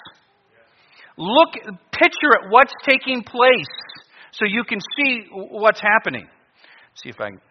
Look, 1.17 1.57
picture 1.91 2.31
at 2.37 2.51
what's 2.51 2.73
taking 2.85 3.23
place 3.23 3.75
so 4.31 4.45
you 4.45 4.63
can 4.63 4.79
see 4.97 5.25
what's 5.31 5.81
happening. 5.81 6.27
See 7.01 7.09
if 7.09 7.19
I 7.19 7.29
can. 7.29 7.41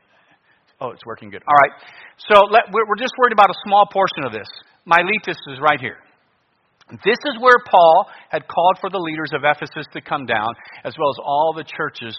Oh, 0.81 0.91
it's 0.91 1.05
working 1.07 1.31
good. 1.31 1.43
All 1.49 1.55
right. 1.55 1.73
So 2.19 2.41
let, 2.51 2.65
we're 2.73 2.97
just 2.99 3.15
worried 3.19 3.33
about 3.33 3.51
a 3.51 3.59
small 3.65 3.87
portion 3.91 4.25
of 4.27 4.33
this. 4.33 4.49
Miletus 4.85 5.39
is 5.49 5.59
right 5.61 5.81
here. 5.81 5.97
This 6.91 7.19
is 7.25 7.41
where 7.41 7.59
Paul 7.71 8.07
had 8.29 8.47
called 8.47 8.79
for 8.81 8.91
the 8.91 8.99
leaders 8.99 9.31
of 9.33 9.43
Ephesus 9.45 9.87
to 9.93 10.01
come 10.01 10.27
down, 10.27 10.53
as 10.85 10.95
well 10.99 11.09
as 11.11 11.19
all 11.25 11.55
the 11.57 11.65
churches 11.65 12.17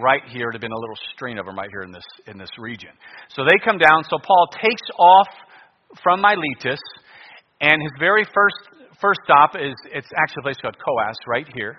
right 0.00 0.22
here. 0.28 0.48
There'd 0.52 0.60
been 0.60 0.72
a 0.72 0.78
little 0.78 0.98
strain 1.14 1.38
of 1.38 1.46
them 1.46 1.56
right 1.56 1.70
here 1.72 1.82
in 1.82 1.92
this 1.92 2.04
in 2.26 2.36
this 2.36 2.50
region. 2.58 2.90
So 3.30 3.42
they 3.44 3.56
come 3.64 3.78
down. 3.78 4.04
So 4.10 4.18
Paul 4.18 4.48
takes 4.52 4.84
off 4.98 5.28
from 6.02 6.20
Miletus, 6.20 6.80
and 7.60 7.80
his 7.80 7.92
very 7.98 8.24
first 8.24 8.60
first 9.00 9.20
stop 9.24 9.56
is 9.56 9.74
it's 9.90 10.08
actually 10.20 10.40
a 10.40 10.44
place 10.44 10.60
called 10.60 10.76
Coos 10.76 11.16
right 11.26 11.46
here. 11.54 11.78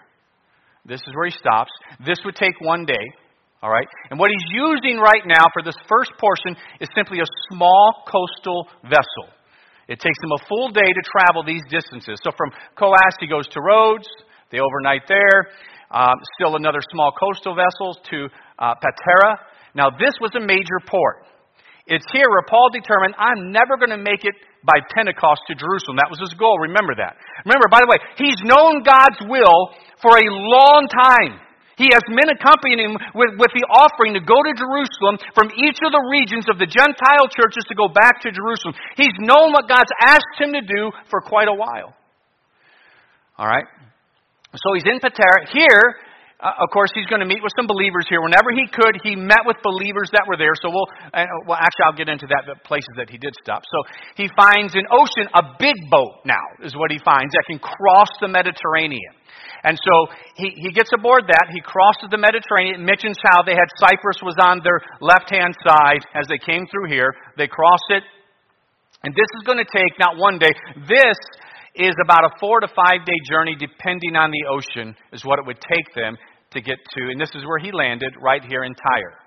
This 0.86 1.02
is 1.08 1.16
where 1.16 1.30
he 1.30 1.38
stops. 1.38 1.72
This 2.06 2.18
would 2.25 2.36
take 2.36 2.60
one 2.60 2.86
day. 2.86 3.06
All 3.62 3.70
right? 3.70 3.88
And 4.10 4.20
what 4.20 4.30
he's 4.30 4.52
using 4.52 4.98
right 4.98 5.24
now 5.25 5.46
for 5.54 5.63
this 5.63 5.75
first 5.88 6.12
portion 6.20 6.58
is 6.82 6.90
simply 6.94 7.20
a 7.20 7.30
small 7.50 8.04
coastal 8.06 8.68
vessel. 8.84 9.32
It 9.88 10.00
takes 10.00 10.20
them 10.22 10.32
a 10.32 10.42
full 10.48 10.70
day 10.70 10.88
to 10.88 11.02
travel 11.04 11.44
these 11.44 11.63
distances. 11.70 12.20
So 12.24 12.32
from 12.38 12.52
Coos, 12.80 13.16
he 13.20 13.28
goes 13.28 13.48
to 13.50 13.60
Rhodes. 13.62 14.08
They 14.52 14.60
overnight 14.60 15.04
there. 15.08 15.52
Um, 15.92 16.16
still 16.40 16.56
another 16.56 16.80
small 16.92 17.12
coastal 17.12 17.56
vessel 17.56 17.98
to 18.10 18.30
uh, 18.60 18.75
Patara. 18.75 19.38
Now, 19.75 19.90
this 19.90 20.13
was 20.22 20.32
a 20.36 20.40
major 20.40 20.80
port. 20.88 21.25
It's 21.86 22.06
here 22.13 22.30
where 22.30 22.48
Paul 22.48 22.70
determined, 22.72 23.16
I'm 23.20 23.52
never 23.52 23.75
going 23.75 23.92
to 23.92 24.00
make 24.00 24.24
it 24.24 24.34
by 24.63 24.80
Pentecost 24.96 25.42
to 25.52 25.56
Jerusalem. 25.56 26.00
That 26.00 26.08
was 26.08 26.20
his 26.24 26.34
goal. 26.40 26.56
Remember 26.63 26.96
that. 26.96 27.20
Remember, 27.44 27.68
by 27.68 27.84
the 27.84 27.90
way, 27.92 28.00
he's 28.16 28.40
known 28.48 28.88
God's 28.88 29.20
will 29.28 29.75
for 30.00 30.16
a 30.16 30.28
long 30.32 30.88
time. 30.88 31.44
He 31.75 31.89
has 31.89 32.06
men 32.06 32.30
accompanying 32.30 32.86
him 32.86 32.94
with, 33.18 33.34
with 33.42 33.50
the 33.53 33.65
offering 33.65 34.13
to 34.13 34.22
go 34.22 34.38
to 34.38 34.53
Jerusalem 34.53 35.18
from 35.34 35.50
each 35.58 35.82
of 35.82 35.89
the 35.89 36.06
regions 36.06 36.46
of 36.46 36.62
the 36.62 36.70
Gentile 36.70 37.25
churches 37.34 37.65
to 37.70 37.75
go 37.75 37.89
back 37.89 38.22
to 38.22 38.30
Jerusalem. 38.30 38.77
He's 38.94 39.13
known 39.18 39.53
what 39.53 39.65
God's 39.65 39.89
asked 40.01 40.38
him 40.38 40.53
to 40.53 40.62
do 40.62 40.94
for 41.10 41.22
quite 41.22 41.50
a 41.50 41.58
while. 41.58 41.98
All 43.38 43.48
right? 43.48 43.65
So 44.53 44.77
he's 44.77 44.86
in 44.86 45.01
Patara. 45.01 45.50
Here, 45.50 45.98
uh, 46.44 46.60
of 46.60 46.68
course, 46.76 46.92
he's 46.92 47.08
going 47.08 47.24
to 47.24 47.30
meet 47.30 47.40
with 47.40 47.56
some 47.56 47.72
believers 47.72 48.04
here. 48.12 48.20
Whenever 48.20 48.52
he 48.52 48.68
could, 48.68 49.00
he 49.00 49.16
met 49.16 49.48
with 49.48 49.56
believers 49.64 50.12
that 50.12 50.28
were 50.28 50.36
there. 50.36 50.52
So 50.60 50.68
we'll, 50.68 50.92
uh, 51.16 51.24
well, 51.48 51.56
actually, 51.56 51.86
I'll 51.88 51.96
get 51.96 52.12
into 52.12 52.28
that, 52.28 52.44
the 52.44 52.60
places 52.68 52.92
that 53.00 53.08
he 53.08 53.16
did 53.16 53.32
stop. 53.40 53.64
So 53.64 53.80
he 54.20 54.28
finds 54.36 54.76
an 54.76 54.84
ocean, 54.92 55.32
a 55.32 55.56
big 55.56 55.80
boat 55.88 56.28
now, 56.28 56.44
is 56.60 56.76
what 56.76 56.92
he 56.92 57.00
finds, 57.00 57.32
that 57.32 57.48
can 57.48 57.64
cross 57.64 58.12
the 58.20 58.28
Mediterranean. 58.28 59.16
And 59.64 59.80
so 59.80 60.12
he, 60.36 60.52
he 60.60 60.76
gets 60.76 60.92
aboard 60.92 61.24
that. 61.32 61.48
He 61.56 61.64
crosses 61.64 62.12
the 62.12 62.20
Mediterranean. 62.20 62.84
It 62.84 62.86
mentions 62.86 63.16
how 63.32 63.48
they 63.48 63.56
had 63.56 63.72
Cyprus 63.80 64.20
was 64.20 64.36
on 64.36 64.60
their 64.60 64.84
left 65.00 65.32
hand 65.32 65.56
side 65.64 66.04
as 66.12 66.28
they 66.28 66.38
came 66.38 66.68
through 66.68 66.92
here. 66.92 67.16
They 67.40 67.48
cross 67.48 67.80
it. 67.96 68.04
And 69.08 69.16
this 69.16 69.32
is 69.40 69.48
going 69.48 69.64
to 69.64 69.68
take 69.72 69.96
not 69.96 70.20
one 70.20 70.40
day. 70.40 70.52
This 70.92 71.16
is 71.76 71.96
about 72.04 72.28
a 72.28 72.36
four 72.40 72.60
to 72.60 72.68
five 72.68 73.08
day 73.08 73.20
journey, 73.32 73.56
depending 73.56 74.16
on 74.20 74.32
the 74.32 74.44
ocean, 74.52 74.96
is 75.12 75.24
what 75.24 75.40
it 75.40 75.46
would 75.48 75.60
take 75.64 75.96
them 75.96 76.16
to 76.54 76.62
get 76.62 76.78
to. 76.96 77.02
And 77.10 77.20
this 77.20 77.30
is 77.36 77.46
where 77.46 77.60
he 77.60 77.72
landed, 77.72 78.14
right 78.22 78.44
here 78.44 78.64
in 78.64 78.74
Tyre. 78.74 79.20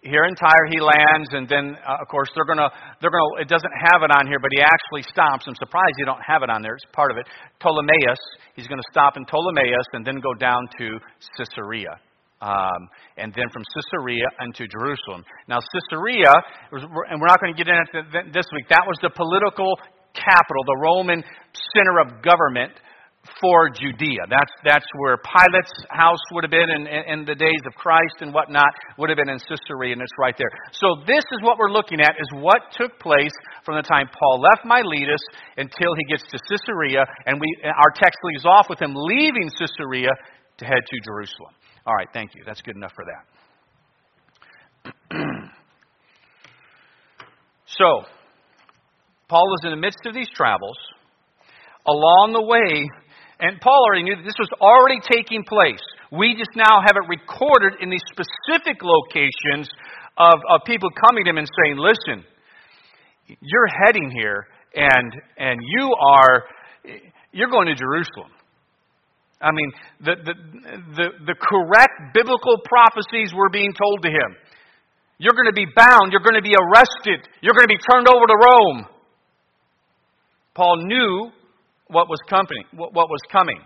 Here 0.00 0.24
in 0.24 0.34
Tyre, 0.34 0.64
he 0.72 0.80
lands, 0.80 1.28
and 1.32 1.46
then, 1.46 1.76
uh, 1.84 2.00
of 2.00 2.08
course, 2.08 2.30
they're 2.34 2.48
gonna, 2.48 2.70
they're 3.02 3.12
gonna. 3.12 3.44
It 3.44 3.48
doesn't 3.52 3.74
have 3.92 4.00
it 4.00 4.08
on 4.08 4.26
here, 4.26 4.40
but 4.40 4.48
he 4.56 4.62
actually 4.64 5.04
stops. 5.12 5.44
I'm 5.44 5.54
surprised 5.60 5.92
you 5.98 6.06
don't 6.06 6.24
have 6.24 6.42
it 6.42 6.48
on 6.48 6.62
there. 6.62 6.72
It's 6.72 6.88
part 6.92 7.10
of 7.10 7.18
it. 7.18 7.28
Ptolemais. 7.60 8.16
He's 8.56 8.66
going 8.66 8.80
to 8.80 8.90
stop 8.90 9.18
in 9.18 9.26
Ptolemais 9.26 9.76
and 9.92 10.06
then 10.06 10.20
go 10.20 10.32
down 10.32 10.68
to 10.78 10.98
Caesarea. 11.36 12.00
Um, 12.40 12.88
and 13.18 13.34
then 13.34 13.50
from 13.52 13.62
Caesarea 13.74 14.24
into 14.40 14.64
Jerusalem. 14.70 15.24
Now, 15.48 15.58
Caesarea, 15.58 16.32
and 16.72 17.20
we're 17.20 17.26
not 17.26 17.40
going 17.40 17.52
to 17.52 17.58
get 17.58 17.68
into 17.68 18.08
this 18.32 18.46
week, 18.54 18.68
that 18.70 18.86
was 18.86 18.96
the 19.02 19.10
political 19.10 19.74
capital, 20.14 20.62
the 20.64 20.80
Roman 20.80 21.22
center 21.74 21.98
of 22.00 22.22
government 22.22 22.72
for 23.40 23.70
Judea. 23.70 24.24
That's, 24.28 24.52
that's 24.64 24.86
where 24.96 25.16
Pilate's 25.18 25.72
house 25.90 26.20
would 26.32 26.44
have 26.44 26.50
been 26.50 26.70
in, 26.70 26.86
in, 26.86 27.02
in, 27.06 27.24
the 27.24 27.34
days 27.34 27.62
of 27.66 27.74
Christ 27.74 28.20
and 28.20 28.32
whatnot, 28.32 28.68
would 28.98 29.10
have 29.10 29.16
been 29.16 29.28
in 29.28 29.38
Caesarea, 29.38 29.92
and 29.92 30.02
it's 30.02 30.18
right 30.18 30.34
there. 30.36 30.50
So 30.72 31.02
this 31.06 31.24
is 31.32 31.40
what 31.42 31.58
we're 31.58 31.70
looking 31.70 32.00
at, 32.00 32.16
is 32.18 32.28
what 32.42 32.72
took 32.72 32.98
place 32.98 33.32
from 33.64 33.76
the 33.76 33.82
time 33.82 34.08
Paul 34.08 34.40
left 34.40 34.64
Miletus 34.64 35.22
until 35.56 35.94
he 35.96 36.04
gets 36.10 36.24
to 36.30 36.38
Caesarea, 36.50 37.04
and 37.26 37.40
we, 37.40 37.48
our 37.64 37.92
text 37.94 38.18
leaves 38.24 38.44
off 38.44 38.66
with 38.68 38.80
him 38.80 38.94
leaving 38.94 39.50
Caesarea 39.58 40.10
to 40.58 40.64
head 40.64 40.82
to 40.86 40.96
Jerusalem. 41.04 41.54
All 41.86 41.94
right, 41.94 42.08
thank 42.12 42.34
you. 42.34 42.42
That's 42.44 42.60
good 42.62 42.76
enough 42.76 42.92
for 42.94 43.04
that. 43.04 43.24
so, 47.66 48.02
Paul 49.28 49.54
is 49.60 49.64
in 49.64 49.70
the 49.70 49.76
midst 49.76 50.00
of 50.06 50.14
these 50.14 50.28
travels. 50.34 50.76
Along 51.86 52.32
the 52.32 52.42
way, 52.42 52.88
and 53.40 53.60
Paul 53.60 53.84
already 53.86 54.02
knew 54.02 54.16
that 54.16 54.24
this 54.24 54.38
was 54.38 54.50
already 54.60 55.00
taking 55.00 55.44
place. 55.44 55.82
We 56.10 56.34
just 56.34 56.50
now 56.56 56.82
have 56.82 56.96
it 56.96 57.06
recorded 57.08 57.80
in 57.80 57.90
these 57.90 58.02
specific 58.10 58.82
locations 58.82 59.70
of, 60.16 60.40
of 60.50 60.60
people 60.66 60.90
coming 61.06 61.24
to 61.24 61.30
him 61.30 61.38
and 61.38 61.48
saying, 61.62 61.78
listen, 61.78 62.24
you're 63.28 63.70
heading 63.86 64.10
here 64.10 64.46
and, 64.74 65.12
and 65.36 65.60
you 65.62 65.94
are, 65.94 66.44
you're 67.32 67.50
going 67.50 67.68
to 67.68 67.74
Jerusalem. 67.74 68.32
I 69.40 69.52
mean, 69.52 69.70
the, 70.00 70.14
the, 70.18 70.34
the, 70.96 71.08
the 71.26 71.36
correct 71.38 72.12
biblical 72.12 72.58
prophecies 72.66 73.32
were 73.32 73.50
being 73.50 73.72
told 73.72 74.02
to 74.02 74.08
him. 74.10 74.34
You're 75.18 75.34
going 75.34 75.46
to 75.46 75.54
be 75.54 75.66
bound. 75.76 76.10
You're 76.10 76.26
going 76.26 76.34
to 76.34 76.42
be 76.42 76.54
arrested. 76.58 77.28
You're 77.40 77.54
going 77.54 77.68
to 77.68 77.74
be 77.74 77.82
turned 77.90 78.08
over 78.08 78.26
to 78.26 78.34
Rome. 78.34 78.86
Paul 80.54 80.82
knew 80.82 81.30
what 81.88 82.08
was 82.08 82.20
coming. 82.28 82.64
What 82.72 82.94
was 82.94 83.20
coming. 83.30 83.60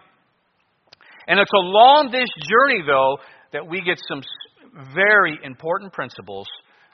And 1.26 1.38
it's 1.38 1.52
along 1.54 2.10
this 2.10 2.28
journey, 2.48 2.82
though, 2.86 3.18
that 3.52 3.66
we 3.68 3.80
get 3.82 3.98
some 4.08 4.22
very 4.94 5.38
important 5.44 5.92
principles 5.92 6.46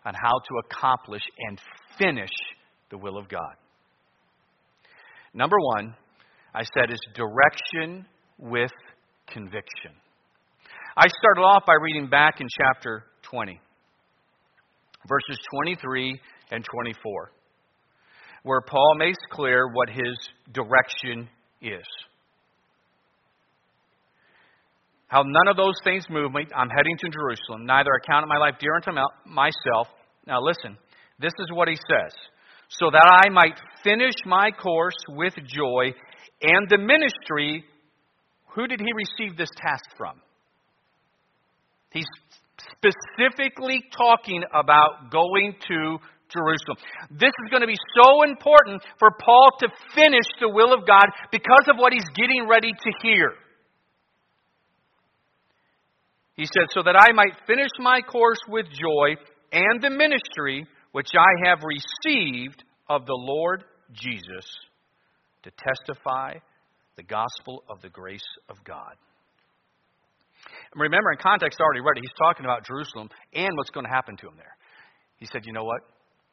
on 0.04 0.14
how 0.14 0.32
to 0.32 0.54
accomplish 0.66 1.23
and 1.49 1.61
finish 1.99 2.30
the 2.90 2.99
will 2.99 3.16
of 3.16 3.28
God. 3.28 3.54
Number 5.35 5.56
one, 5.58 5.94
I 6.54 6.62
said, 6.62 6.90
is 6.90 7.00
direction 7.14 8.06
with 8.38 8.73
conviction. 9.28 9.92
I 10.97 11.06
started 11.06 11.42
off 11.42 11.64
by 11.66 11.75
reading 11.80 12.08
back 12.08 12.40
in 12.40 12.49
chapter 12.58 13.04
20, 13.23 13.61
verses 15.06 15.38
23 15.54 16.18
and 16.50 16.64
24, 16.64 17.32
where 18.42 18.61
Paul 18.61 18.95
makes 18.97 19.18
clear 19.30 19.68
what 19.68 19.88
his 19.88 20.16
direction 20.52 21.28
is. 21.61 21.87
How 25.09 25.23
none 25.23 25.49
of 25.49 25.57
those 25.57 25.75
things 25.85 26.04
move 26.11 26.33
me. 26.33 26.47
I'm 26.54 26.68
heading 26.68 26.97
to 26.99 27.09
Jerusalem. 27.09 27.64
Neither 27.64 27.90
account 27.92 28.25
of 28.25 28.28
my 28.28 28.37
life 28.37 28.54
dear 28.61 28.75
unto 28.76 28.92
myself. 29.25 29.88
Now 30.26 30.40
listen, 30.42 30.76
this 31.18 31.33
is 31.38 31.50
what 31.50 31.68
he 31.68 31.76
says. 31.76 32.12
So 32.68 32.90
that 32.90 33.25
I 33.25 33.30
might 33.30 33.59
finish 33.83 34.14
my 34.26 34.50
course 34.50 34.97
with 35.09 35.35
joy 35.47 35.95
and 36.42 36.68
the 36.68 36.76
ministry. 36.76 37.64
Who 38.54 38.66
did 38.66 38.80
he 38.80 38.92
receive 38.92 39.38
this 39.38 39.49
task 39.57 39.85
from? 39.97 40.21
He's 41.90 42.07
specifically 42.76 43.83
talking 43.97 44.42
about 44.52 45.11
going 45.11 45.54
to 45.68 45.99
Jerusalem. 46.30 46.78
This 47.11 47.32
is 47.44 47.50
going 47.50 47.62
to 47.62 47.66
be 47.66 47.78
so 47.97 48.23
important 48.23 48.82
for 48.99 49.11
Paul 49.18 49.49
to 49.61 49.68
finish 49.94 50.28
the 50.40 50.49
will 50.49 50.73
of 50.73 50.87
God 50.87 51.06
because 51.32 51.66
of 51.68 51.76
what 51.76 51.92
he's 51.92 52.08
getting 52.14 52.47
ready 52.49 52.73
to 52.73 52.90
hear. 53.02 53.32
He 56.35 56.44
said, 56.44 56.70
So 56.70 56.82
that 56.82 56.97
I 56.97 57.12
might 57.12 57.35
finish 57.47 57.70
my 57.80 58.00
course 58.00 58.38
with 58.49 58.66
joy 58.66 59.16
and 59.52 59.82
the 59.82 59.90
ministry 59.90 60.66
which 60.92 61.11
I 61.16 61.49
have 61.49 61.58
received 61.64 62.62
of 62.88 63.06
the 63.06 63.18
Lord 63.18 63.64
Jesus 63.92 64.47
to 65.42 65.50
testify 65.50 66.35
the 66.97 67.02
gospel 67.02 67.64
of 67.68 67.80
the 67.82 67.88
grace 67.88 68.26
of 68.49 68.56
God. 68.64 68.94
Remember, 70.75 71.11
in 71.12 71.18
context, 71.18 71.61
already 71.61 71.80
read 71.80 71.97
he's 71.97 72.11
talking 72.18 72.44
about 72.44 72.66
Jerusalem 72.66 73.08
and 73.35 73.50
what's 73.56 73.70
going 73.70 73.87
to 73.87 73.92
happen 73.92 74.16
to 74.18 74.28
him 74.28 74.35
there. 74.37 74.56
He 75.16 75.26
said, 75.26 75.42
You 75.44 75.52
know 75.52 75.64
what? 75.64 75.80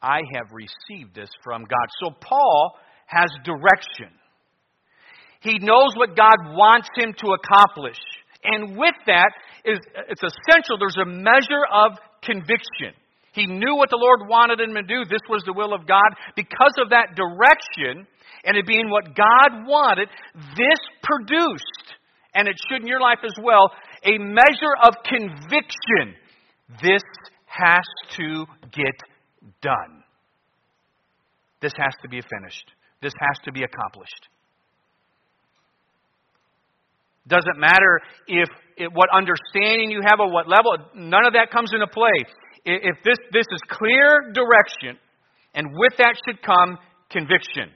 I 0.06 0.22
have 0.36 0.54
received 0.54 1.16
this 1.16 1.30
from 1.44 1.64
God. 1.64 1.88
So 2.00 2.12
Paul 2.22 2.78
has 3.08 3.26
direction. 3.44 4.14
He 5.42 5.58
knows 5.58 5.96
what 5.96 6.16
God 6.16 6.54
wants 6.54 6.90
him 6.96 7.14
to 7.18 7.34
accomplish. 7.34 7.98
And 8.44 8.78
with 8.78 8.94
that, 9.08 9.32
is, 9.66 9.80
it's 10.10 10.22
essential 10.22 10.78
there's 10.78 10.98
a 11.02 11.10
measure 11.10 11.66
of 11.74 11.98
conviction. 12.22 12.94
He 13.34 13.48
knew 13.48 13.76
what 13.76 13.90
the 13.90 13.98
Lord 13.98 14.30
wanted 14.30 14.60
him 14.60 14.76
to 14.76 14.84
do. 14.84 15.06
This 15.10 15.26
was 15.28 15.44
the 15.46 15.54
will 15.54 15.74
of 15.74 15.88
God. 15.88 16.14
Because 16.36 16.74
of 16.78 16.92
that 16.92 17.18
direction, 17.18 18.06
and 18.46 18.58
it 18.58 18.68
being 18.68 18.90
what 18.90 19.16
God 19.16 19.66
wanted, 19.66 20.08
this 20.56 20.80
produced, 21.02 21.98
and 22.36 22.48
it 22.48 22.56
should 22.70 22.82
in 22.82 22.88
your 22.88 23.02
life 23.02 23.20
as 23.26 23.34
well, 23.42 23.72
a 24.04 24.18
measure 24.20 24.76
of 24.84 24.94
conviction. 25.04 26.16
This 26.82 27.02
has 27.48 27.84
to 28.18 28.46
get 28.72 28.94
done. 29.62 30.04
This 31.62 31.74
has 31.78 31.94
to 32.02 32.10
be 32.10 32.22
finished. 32.22 32.72
This 33.02 33.14
has 33.20 33.38
to 33.46 33.52
be 33.52 33.64
accomplished. 33.64 34.30
Doesn't 37.28 37.58
matter 37.58 38.02
if, 38.28 38.50
what 38.94 39.10
understanding 39.12 39.90
you 39.90 40.02
have 40.06 40.20
or 40.20 40.32
what 40.32 40.48
level, 40.48 40.78
none 40.94 41.26
of 41.26 41.34
that 41.34 41.50
comes 41.52 41.72
into 41.74 41.88
play. 41.88 42.26
If 42.66 42.98
this, 43.04 43.18
this 43.32 43.46
is 43.52 43.60
clear 43.70 44.32
direction, 44.34 44.98
and 45.54 45.68
with 45.74 45.94
that 45.98 46.16
should 46.28 46.42
come 46.44 46.78
conviction. 47.10 47.70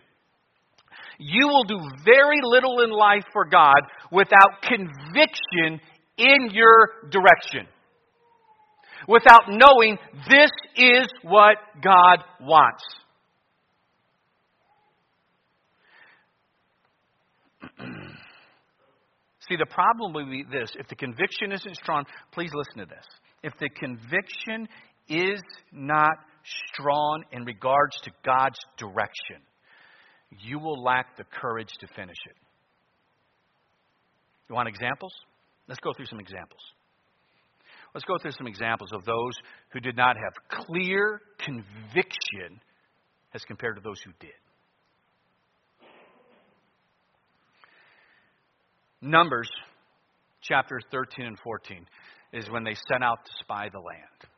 You 1.18 1.48
will 1.48 1.64
do 1.64 1.80
very 2.06 2.40
little 2.44 2.82
in 2.82 2.92
life 2.92 3.24
for 3.34 3.46
God 3.46 3.82
without 4.12 4.62
conviction 4.62 5.82
in 6.18 6.50
your 6.52 7.10
direction. 7.10 7.68
Without 9.10 9.50
knowing 9.50 9.98
this 10.30 10.52
is 10.76 11.08
what 11.24 11.58
God 11.84 12.20
wants. 12.40 12.84
See, 19.50 19.56
the 19.58 19.66
problem 19.66 20.14
will 20.14 20.30
be 20.30 20.44
this 20.44 20.76
if 20.78 20.88
the 20.90 20.96
conviction 20.96 21.52
isn't 21.52 21.76
strong, 21.78 22.06
please 22.32 22.52
listen 22.54 22.78
to 22.78 22.86
this. 22.86 23.06
If 23.42 23.54
the 23.60 23.70
conviction 23.70 24.68
is 25.08 25.42
not 25.72 26.12
strong 26.74 27.24
in 27.32 27.46
regards 27.46 28.00
to 28.04 28.12
God's 28.24 28.60
direction, 28.78 29.42
you 30.40 30.60
will 30.60 30.84
lack 30.84 31.18
the 31.18 31.24
courage 31.24 31.72
to 31.80 31.88
finish 31.96 32.20
it. 32.30 32.36
You 34.50 34.56
want 34.56 34.68
examples? 34.70 35.14
Let's 35.68 35.80
go 35.80 35.94
through 35.98 36.06
some 36.06 36.20
examples. 36.20 36.62
Let's 38.00 38.08
go 38.08 38.18
through 38.18 38.32
some 38.38 38.48
examples 38.48 38.94
of 38.94 39.04
those 39.04 39.34
who 39.74 39.82
did 39.82 39.98
not 39.98 40.16
have 40.16 40.66
clear 40.66 41.20
conviction 41.38 42.62
as 43.34 43.44
compared 43.44 43.76
to 43.76 43.82
those 43.82 44.00
who 44.06 44.12
did. 44.22 44.30
Numbers 49.02 49.50
chapters 50.42 50.86
13 50.94 51.26
and 51.26 51.38
14 51.40 51.86
is 52.32 52.50
when 52.50 52.64
they 52.64 52.74
set 52.90 53.04
out 53.04 53.18
to 53.26 53.32
spy 53.42 53.68
the 53.70 53.80
land. 53.80 54.32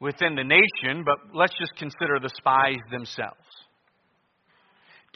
Within 0.00 0.34
the 0.34 0.42
nation, 0.42 1.04
but 1.04 1.36
let's 1.36 1.56
just 1.56 1.76
consider 1.76 2.18
the 2.20 2.30
spies 2.36 2.80
themselves. 2.90 3.46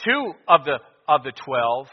Two 0.05 0.35
of 0.47 0.65
the, 0.65 0.79
of 1.09 1.25
the 1.25 1.33
12 1.45 1.89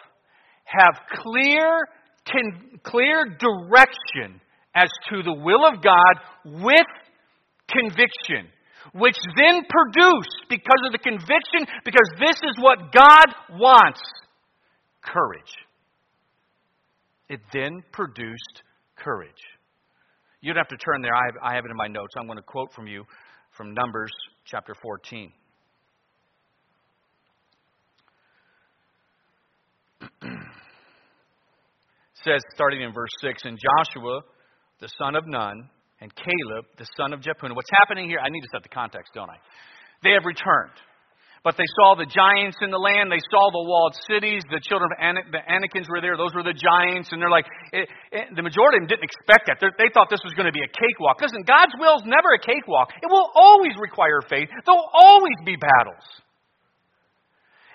have 0.66 1.00
clear, 1.24 1.88
con, 2.32 2.80
clear 2.84 3.26
direction 3.26 4.40
as 4.76 4.90
to 5.10 5.24
the 5.24 5.34
will 5.34 5.66
of 5.66 5.82
God 5.82 6.14
with 6.46 6.88
conviction, 7.68 8.50
which 8.94 9.18
then 9.36 9.62
produced, 9.70 10.46
because 10.50 10.82
of 10.86 10.92
the 10.92 11.00
conviction, 11.00 11.66
because 11.84 12.10
this 12.20 12.36
is 12.44 12.58
what 12.60 12.92
God 12.92 13.36
wants, 13.52 14.02
courage. 15.02 15.54
It 17.30 17.42
then 17.54 17.84
produced 17.92 18.64
courage. 18.96 19.32
You 20.42 20.54
don't 20.54 20.60
have 20.60 20.70
to 20.70 20.78
turn 20.78 21.02
there. 21.02 21.14
I 21.14 21.26
have, 21.26 21.36
I 21.44 21.56
have 21.56 21.66
it 21.66 21.72
in 21.72 21.78
my 21.78 21.88
notes. 21.88 22.14
I'm 22.18 22.26
going 22.26 22.38
to 22.38 22.44
quote 22.44 22.74
from 22.74 22.88
you 22.88 23.04
from 23.56 23.74
Numbers 23.74 24.12
chapter 24.46 24.74
14. 24.82 25.34
says, 32.24 32.42
starting 32.54 32.82
in 32.82 32.94
verse 32.94 33.12
6, 33.22 33.42
and 33.46 33.58
Joshua, 33.58 34.22
the 34.82 34.90
son 34.98 35.16
of 35.16 35.28
Nun, 35.28 35.70
and 36.02 36.14
Caleb, 36.16 36.66
the 36.78 36.88
son 36.96 37.14
of 37.14 37.20
Jephunneh. 37.20 37.56
What's 37.56 37.70
happening 37.84 38.08
here? 38.08 38.20
I 38.24 38.30
need 38.30 38.42
to 38.42 38.52
set 38.52 38.64
the 38.64 38.72
context, 38.72 39.12
don't 39.14 39.30
I? 39.30 39.36
They 40.04 40.12
have 40.12 40.24
returned. 40.24 40.76
But 41.40 41.56
they 41.56 41.68
saw 41.80 41.96
the 41.96 42.08
giants 42.08 42.60
in 42.60 42.68
the 42.68 42.80
land. 42.80 43.08
They 43.08 43.24
saw 43.32 43.48
the 43.48 43.64
walled 43.64 43.96
cities. 44.12 44.44
The 44.52 44.60
children 44.60 44.92
of 44.92 45.00
Anak, 45.00 45.32
the 45.32 45.40
Anakims 45.40 45.88
were 45.88 46.04
there. 46.04 46.20
Those 46.20 46.36
were 46.36 46.44
the 46.44 46.56
giants. 46.56 47.16
And 47.16 47.24
they're 47.24 47.32
like, 47.32 47.48
it, 47.72 47.88
it, 48.12 48.36
the 48.36 48.44
majority 48.44 48.84
of 48.84 48.84
them 48.84 48.92
didn't 48.92 49.08
expect 49.08 49.48
that. 49.48 49.64
They're, 49.64 49.72
they 49.80 49.88
thought 49.96 50.12
this 50.12 50.24
was 50.28 50.36
going 50.36 50.52
to 50.52 50.56
be 50.56 50.60
a 50.60 50.72
cakewalk. 50.72 51.24
Listen, 51.24 51.48
God's 51.48 51.72
will 51.80 52.04
is 52.04 52.04
never 52.04 52.36
a 52.36 52.42
cakewalk. 52.44 52.92
It 53.00 53.08
will 53.08 53.32
always 53.40 53.72
require 53.80 54.20
faith. 54.28 54.52
There'll 54.52 54.92
always 54.92 55.40
be 55.48 55.56
battles. 55.56 56.04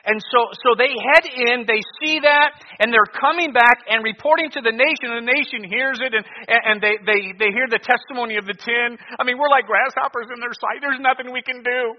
And 0.04 0.20
so, 0.20 0.52
so 0.52 0.76
they 0.76 0.92
head 0.92 1.24
in, 1.24 1.64
they 1.64 1.80
see 1.96 2.20
that, 2.20 2.60
and 2.76 2.92
they're 2.92 3.08
coming 3.08 3.56
back 3.56 3.88
and 3.88 4.04
reporting 4.04 4.52
to 4.52 4.60
the 4.60 4.70
nation, 4.70 5.08
the 5.08 5.24
nation 5.24 5.64
hears 5.64 5.96
it, 6.04 6.12
and, 6.12 6.24
and 6.44 6.76
they, 6.76 7.00
they, 7.08 7.32
they 7.40 7.50
hear 7.56 7.64
the 7.72 7.80
testimony 7.80 8.36
of 8.36 8.44
the 8.44 8.52
ten. 8.52 9.00
I 9.16 9.24
mean, 9.24 9.40
we're 9.40 9.48
like 9.48 9.64
grasshoppers 9.64 10.28
in 10.28 10.44
their 10.44 10.52
sight. 10.52 10.84
There's 10.84 11.00
nothing 11.00 11.32
we 11.32 11.40
can 11.40 11.64
do. 11.64 11.96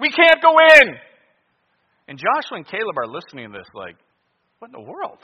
We 0.00 0.08
can't 0.08 0.40
go 0.40 0.56
in. 0.80 0.96
And 2.08 2.16
Joshua 2.16 2.56
and 2.56 2.66
Caleb 2.66 2.96
are 2.96 3.06
listening 3.06 3.52
to 3.52 3.58
this 3.58 3.68
like, 3.76 4.00
what 4.58 4.72
in 4.72 4.80
the 4.80 4.88
world? 4.88 5.20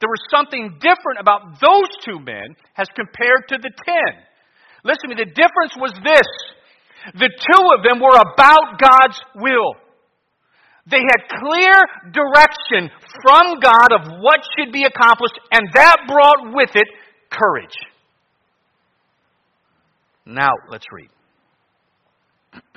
There 0.00 0.08
was 0.08 0.24
something 0.32 0.80
different 0.80 1.20
about 1.20 1.60
those 1.60 1.92
two 2.00 2.16
men 2.16 2.56
as 2.80 2.88
compared 2.96 3.44
to 3.52 3.60
the 3.60 3.70
ten. 3.76 4.12
Listen 4.88 5.08
to 5.08 5.16
me, 5.16 5.20
the 5.20 5.36
difference 5.36 5.76
was 5.76 5.92
this. 6.00 6.28
The 7.12 7.28
two 7.28 7.64
of 7.76 7.84
them 7.84 8.00
were 8.00 8.16
about 8.16 8.80
God's 8.80 9.20
will. 9.36 9.83
They 10.86 10.98
had 11.00 11.28
clear 11.40 11.74
direction 12.12 12.90
from 13.22 13.58
God 13.60 13.92
of 13.92 14.20
what 14.20 14.40
should 14.56 14.72
be 14.72 14.84
accomplished, 14.84 15.38
and 15.50 15.68
that 15.74 15.96
brought 16.06 16.54
with 16.54 16.70
it 16.74 16.88
courage. 17.30 17.76
Now, 20.26 20.50
let's 20.70 20.84
read. 20.92 21.08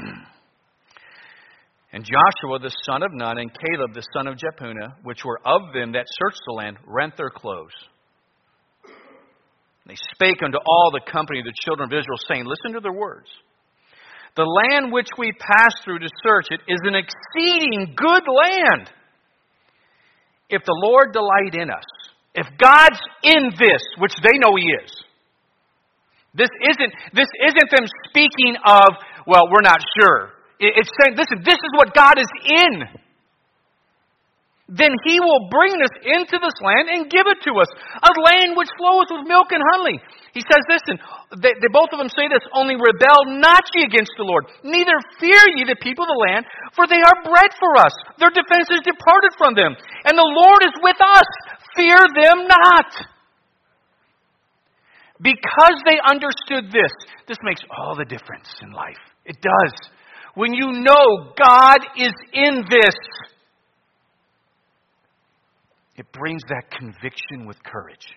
and 1.93 2.03
Joshua 2.03 2.59
the 2.59 2.75
son 2.83 3.03
of 3.03 3.11
Nun 3.13 3.37
and 3.37 3.51
Caleb 3.51 3.93
the 3.93 4.03
son 4.13 4.27
of 4.27 4.35
Jephunneh, 4.35 4.95
which 5.03 5.25
were 5.25 5.39
of 5.45 5.73
them 5.73 5.91
that 5.93 6.05
searched 6.07 6.41
the 6.47 6.53
land, 6.53 6.77
rent 6.85 7.15
their 7.17 7.29
clothes. 7.29 7.75
They 9.85 9.95
spake 10.13 10.43
unto 10.43 10.57
all 10.57 10.91
the 10.91 11.11
company 11.11 11.39
of 11.39 11.45
the 11.45 11.53
children 11.63 11.87
of 11.91 11.97
Israel, 11.97 12.19
saying, 12.27 12.45
Listen 12.45 12.73
to 12.73 12.81
their 12.81 12.91
words. 12.93 13.29
The 14.37 14.45
land 14.45 14.93
which 14.93 15.09
we 15.17 15.33
passed 15.33 15.81
through 15.83 15.99
to 15.99 16.09
search 16.23 16.47
it 16.51 16.61
is 16.69 16.79
an 16.85 16.93
exceeding 16.93 17.95
good 17.97 18.23
land. 18.29 18.89
If 20.49 20.61
the 20.63 20.77
Lord 20.85 21.11
delight 21.11 21.55
in 21.59 21.69
us, 21.69 21.83
if 22.35 22.45
God's 22.61 23.01
in 23.23 23.49
this, 23.57 23.81
which 23.97 24.13
they 24.21 24.37
know 24.37 24.55
He 24.55 24.63
is, 24.85 24.93
this 26.35 26.53
isn't, 26.69 26.93
this 27.13 27.27
isn't 27.49 27.69
them 27.73 27.87
speaking 28.09 28.55
of, 28.63 28.93
well, 29.25 29.49
we're 29.49 29.65
not 29.65 29.81
sure. 29.99 30.29
It's 30.59 30.89
saying, 31.01 31.17
listen, 31.17 31.41
this 31.43 31.57
is 31.57 31.71
what 31.75 31.95
God 31.95 32.13
is 32.17 32.29
in 32.45 32.83
then 34.67 34.91
he 35.07 35.23
will 35.23 35.47
bring 35.47 35.79
us 35.79 35.95
into 36.03 36.35
this 36.43 36.57
land 36.59 36.91
and 36.91 37.07
give 37.07 37.23
it 37.23 37.39
to 37.47 37.55
us, 37.55 37.71
a 38.03 38.11
land 38.19 38.59
which 38.59 38.67
floweth 38.75 39.07
with 39.07 39.23
milk 39.23 39.47
and 39.55 39.63
honey. 39.63 39.95
He 40.35 40.43
says, 40.43 40.59
listen, 40.67 40.99
they, 41.39 41.55
they, 41.55 41.71
both 41.71 41.95
of 41.95 42.03
them 42.03 42.11
say 42.11 42.27
this, 42.27 42.43
only 42.51 42.75
rebel 42.75 43.39
not 43.39 43.63
ye 43.71 43.87
against 43.87 44.11
the 44.19 44.27
Lord, 44.27 44.43
neither 44.67 44.99
fear 45.23 45.39
ye 45.55 45.63
the 45.63 45.79
people 45.79 46.03
of 46.03 46.11
the 46.11 46.23
land, 46.27 46.43
for 46.75 46.83
they 46.83 46.99
are 46.99 47.23
bread 47.23 47.51
for 47.55 47.79
us. 47.79 47.95
Their 48.19 48.35
defense 48.35 48.67
is 48.67 48.83
departed 48.83 49.31
from 49.39 49.55
them, 49.55 49.71
and 50.03 50.19
the 50.19 50.31
Lord 50.35 50.61
is 50.67 50.75
with 50.83 50.99
us. 50.99 51.29
Fear 51.79 51.99
them 52.11 52.51
not. 52.51 52.91
Because 55.23 55.79
they 55.87 55.97
understood 56.03 56.75
this, 56.75 56.91
this 57.27 57.39
makes 57.41 57.63
all 57.71 57.95
the 57.95 58.05
difference 58.05 58.51
in 58.61 58.75
life. 58.75 58.99
It 59.25 59.39
does. 59.39 59.73
When 60.35 60.53
you 60.53 60.83
know 60.83 61.33
God 61.33 61.79
is 61.97 62.13
in 62.33 62.67
this, 62.69 62.95
it 65.97 66.05
brings 66.13 66.41
that 66.49 66.69
conviction 66.71 67.45
with 67.45 67.57
courage. 67.63 68.07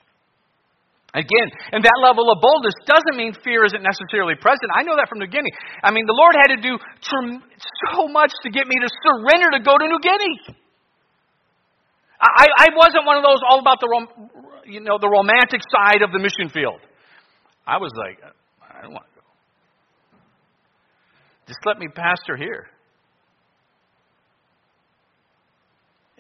Again, 1.11 1.49
and 1.73 1.83
that 1.83 1.99
level 2.07 2.31
of 2.31 2.39
boldness 2.39 2.77
doesn't 2.87 3.17
mean 3.19 3.35
fear 3.43 3.65
isn't 3.65 3.83
necessarily 3.83 4.39
present. 4.39 4.71
I 4.71 4.87
know 4.87 4.95
that 4.95 5.09
from 5.09 5.19
the 5.19 5.27
beginning. 5.27 5.51
I 5.83 5.91
mean, 5.91 6.07
the 6.07 6.15
Lord 6.15 6.39
had 6.39 6.55
to 6.55 6.61
do 6.63 6.79
so 7.91 8.07
much 8.07 8.31
to 8.47 8.51
get 8.51 8.69
me 8.69 8.77
to 8.79 8.89
surrender 9.03 9.59
to 9.59 9.61
go 9.65 9.75
to 9.75 9.87
New 9.91 9.99
Guinea. 9.99 10.61
I, 12.21 12.47
I 12.59 12.67
wasn't 12.77 13.07
one 13.07 13.17
of 13.17 13.25
those 13.25 13.41
all 13.49 13.59
about 13.59 13.81
the 13.81 13.89
you 14.71 14.81
know 14.81 14.99
the 15.01 15.09
romantic 15.09 15.63
side 15.73 16.03
of 16.03 16.13
the 16.13 16.21
mission 16.21 16.49
field. 16.53 16.79
I 17.67 17.79
was 17.79 17.91
like, 17.97 18.21
I 18.63 18.83
don't 18.83 18.93
want 18.93 19.07
to 19.11 19.21
go. 19.21 19.27
Just 21.49 21.61
let 21.65 21.79
me 21.79 21.89
pastor 21.89 22.37
here. 22.37 22.69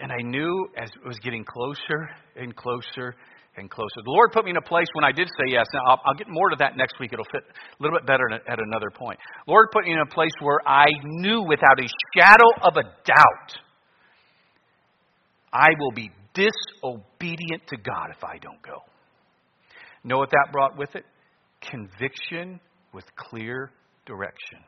And 0.01 0.11
I 0.11 0.23
knew 0.23 0.69
as 0.77 0.89
it 0.89 1.07
was 1.07 1.19
getting 1.19 1.45
closer 1.45 2.09
and 2.37 2.55
closer 2.57 3.15
and 3.57 3.71
closer. 3.71 4.01
The 4.05 4.11
Lord 4.11 4.33
put 4.33 4.45
me 4.45 4.51
in 4.51 4.57
a 4.57 4.63
place 4.63 4.87
when 4.95 5.05
I 5.05 5.13
did 5.13 5.29
say 5.29 5.53
yes. 5.53 5.67
Now, 5.75 5.81
I'll, 5.93 6.01
I'll 6.07 6.15
get 6.15 6.29
more 6.29 6.49
to 6.51 6.57
that 6.61 6.77
next 6.77 6.99
week. 6.99 7.13
It'll 7.13 7.25
fit 7.31 7.43
a 7.45 7.83
little 7.83 7.99
bit 7.99 8.07
better 8.07 8.31
at 8.33 8.59
another 8.59 8.91
point. 8.95 9.19
Lord 9.47 9.69
put 9.73 9.85
me 9.85 9.93
in 9.93 9.99
a 9.99 10.07
place 10.07 10.33
where 10.41 10.61
I 10.67 10.87
knew 11.05 11.43
without 11.43 11.79
a 11.79 11.89
shadow 12.17 12.51
of 12.63 12.77
a 12.77 12.85
doubt 13.05 13.61
I 15.53 15.69
will 15.79 15.93
be 15.93 16.11
disobedient 16.35 17.67
to 17.69 17.77
God 17.77 18.11
if 18.17 18.23
I 18.23 18.39
don't 18.39 18.63
go. 18.63 18.83
Know 20.05 20.19
what 20.19 20.31
that 20.31 20.53
brought 20.53 20.79
with 20.79 20.95
it? 20.95 21.05
Conviction 21.61 22.61
with 22.93 23.05
clear 23.17 23.71
direction. 24.07 24.61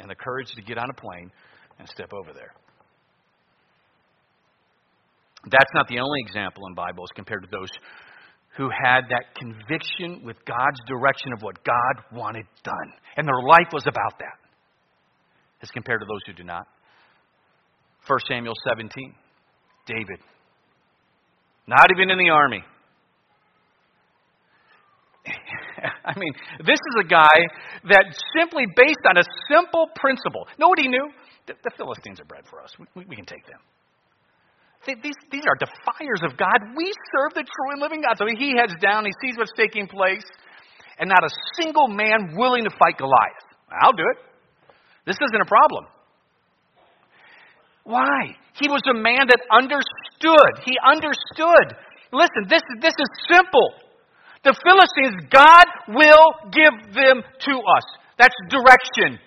And 0.00 0.10
the 0.10 0.14
courage 0.14 0.50
to 0.56 0.62
get 0.62 0.78
on 0.78 0.88
a 0.90 0.94
plane 0.94 1.30
and 1.78 1.88
step 1.88 2.10
over 2.12 2.32
there. 2.32 2.52
That's 5.44 5.70
not 5.74 5.88
the 5.88 5.98
only 6.00 6.20
example 6.26 6.64
in 6.68 6.74
Bibles 6.74 7.08
compared 7.14 7.42
to 7.42 7.48
those 7.50 7.70
who 8.56 8.68
had 8.68 9.02
that 9.08 9.34
conviction 9.36 10.22
with 10.24 10.36
God's 10.44 10.80
direction 10.86 11.32
of 11.32 11.42
what 11.42 11.64
God 11.64 12.04
wanted 12.12 12.46
done. 12.62 12.92
And 13.16 13.26
their 13.26 13.40
life 13.46 13.72
was 13.72 13.84
about 13.86 14.18
that, 14.18 14.36
as 15.62 15.70
compared 15.70 16.00
to 16.00 16.06
those 16.06 16.20
who 16.26 16.32
do 16.34 16.44
not. 16.44 16.66
1 18.06 18.18
Samuel 18.28 18.54
17, 18.68 19.14
David. 19.86 20.20
Not 21.66 21.86
even 21.94 22.10
in 22.10 22.18
the 22.18 22.30
army. 22.30 22.62
I 26.04 26.12
mean, 26.18 26.32
this 26.64 26.78
is 26.78 26.94
a 27.00 27.08
guy 27.08 27.38
that 27.88 28.04
simply 28.36 28.64
based 28.76 29.04
on 29.08 29.16
a 29.16 29.24
simple 29.48 29.88
principle. 29.94 30.46
He 30.78 30.88
knew? 30.88 31.08
The, 31.46 31.54
the 31.64 31.72
Philistines 31.76 32.20
are 32.20 32.24
bread 32.24 32.44
for 32.48 32.62
us. 32.62 32.72
We, 32.78 32.86
we, 32.94 33.04
we 33.10 33.16
can 33.16 33.26
take 33.26 33.46
them. 33.46 33.60
These, 34.86 35.18
these 35.30 35.44
are 35.44 35.56
defiers 35.60 36.24
of 36.24 36.38
God. 36.38 36.72
We 36.74 36.88
serve 37.12 37.34
the 37.34 37.44
true 37.44 37.68
and 37.72 37.80
living 37.80 38.00
God. 38.00 38.16
So 38.16 38.24
he 38.26 38.56
heads 38.56 38.72
down, 38.80 39.04
he 39.04 39.12
sees 39.20 39.36
what's 39.36 39.52
taking 39.56 39.86
place, 39.86 40.24
and 40.98 41.08
not 41.08 41.22
a 41.24 41.32
single 41.60 41.88
man 41.88 42.32
willing 42.36 42.64
to 42.64 42.70
fight 42.70 42.96
Goliath. 42.96 43.44
I'll 43.70 43.92
do 43.92 44.04
it. 44.04 44.18
This 45.06 45.16
isn't 45.16 45.40
a 45.40 45.48
problem. 45.48 45.84
Why? 47.84 48.36
He 48.54 48.68
was 48.68 48.82
a 48.88 48.94
man 48.94 49.28
that 49.28 49.40
understood. 49.52 50.64
He 50.64 50.76
understood. 50.80 51.76
Listen, 52.12 52.48
this, 52.48 52.62
this 52.80 52.94
is 52.96 53.08
simple. 53.28 53.89
The 54.42 54.56
Philistines, 54.64 55.28
God 55.30 55.66
will 55.88 56.50
give 56.50 56.94
them 56.94 57.22
to 57.40 57.52
us. 57.52 57.84
That's 58.18 58.34
direction. 58.48 59.18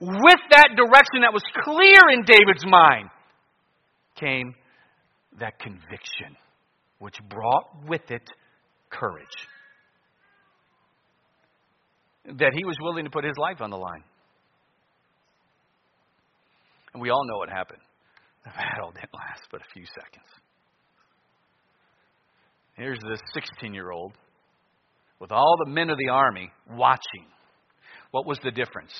With 0.00 0.40
that 0.50 0.70
direction 0.76 1.20
that 1.22 1.32
was 1.32 1.42
clear 1.64 2.00
in 2.12 2.24
David's 2.24 2.64
mind 2.66 3.10
came 4.18 4.54
that 5.38 5.58
conviction, 5.58 6.36
which 6.98 7.16
brought 7.28 7.88
with 7.88 8.10
it 8.10 8.22
courage. 8.90 9.26
That 12.24 12.52
he 12.54 12.64
was 12.64 12.76
willing 12.80 13.04
to 13.04 13.10
put 13.10 13.24
his 13.24 13.36
life 13.38 13.60
on 13.60 13.70
the 13.70 13.76
line. 13.76 14.02
And 16.94 17.02
we 17.02 17.10
all 17.10 17.24
know 17.26 17.36
what 17.36 17.50
happened. 17.50 17.80
The 18.44 18.50
battle 18.50 18.90
didn't 18.92 19.12
last 19.12 19.48
but 19.50 19.60
a 19.60 19.64
few 19.74 19.84
seconds. 19.84 20.26
Here's 22.76 23.00
this 23.08 23.20
16 23.34 23.72
year 23.72 23.90
old 23.90 24.12
with 25.18 25.32
all 25.32 25.56
the 25.64 25.70
men 25.70 25.88
of 25.88 25.96
the 25.98 26.10
army 26.10 26.50
watching. 26.70 27.26
What 28.10 28.26
was 28.26 28.38
the 28.42 28.50
difference? 28.50 28.92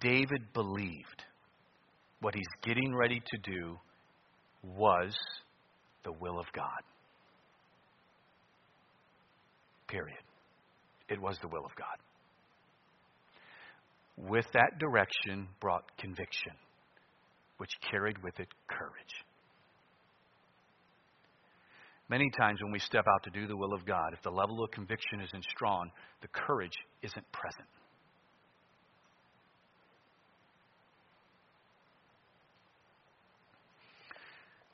David 0.00 0.52
believed 0.52 1.24
what 2.20 2.34
he's 2.34 2.44
getting 2.62 2.94
ready 2.94 3.20
to 3.20 3.50
do 3.50 3.78
was 4.62 5.14
the 6.04 6.12
will 6.12 6.38
of 6.38 6.46
God. 6.54 6.82
Period. 9.88 10.22
It 11.08 11.20
was 11.20 11.36
the 11.42 11.48
will 11.48 11.64
of 11.64 11.72
God. 11.76 11.98
With 14.16 14.46
that 14.52 14.78
direction 14.78 15.48
brought 15.60 15.84
conviction, 15.98 16.52
which 17.58 17.70
carried 17.90 18.22
with 18.22 18.38
it 18.38 18.48
courage. 18.68 19.14
Many 22.14 22.30
times 22.30 22.62
when 22.62 22.70
we 22.70 22.78
step 22.78 23.04
out 23.12 23.24
to 23.24 23.30
do 23.30 23.48
the 23.48 23.56
will 23.56 23.74
of 23.74 23.84
God, 23.84 24.12
if 24.12 24.22
the 24.22 24.30
level 24.30 24.62
of 24.62 24.70
conviction 24.70 25.20
isn't 25.20 25.44
strong, 25.50 25.90
the 26.22 26.28
courage 26.28 26.76
isn't 27.02 27.32
present. 27.32 27.66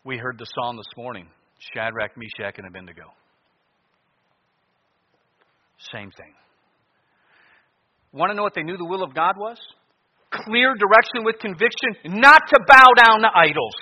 We 0.04 0.18
heard 0.18 0.36
the 0.36 0.44
song 0.54 0.76
this 0.76 0.94
morning 0.98 1.28
Shadrach, 1.72 2.10
Meshach, 2.14 2.58
and 2.58 2.66
Abednego. 2.66 3.04
Same 5.94 6.10
thing. 6.10 6.34
Want 8.12 8.32
to 8.32 8.36
know 8.36 8.42
what 8.42 8.54
they 8.54 8.64
knew 8.64 8.76
the 8.76 8.84
will 8.84 9.02
of 9.02 9.14
God 9.14 9.36
was? 9.38 9.56
Clear 10.30 10.74
direction 10.74 11.24
with 11.24 11.38
conviction, 11.38 12.20
not 12.20 12.42
to 12.50 12.60
bow 12.68 12.88
down 13.02 13.22
to 13.22 13.28
idols 13.34 13.76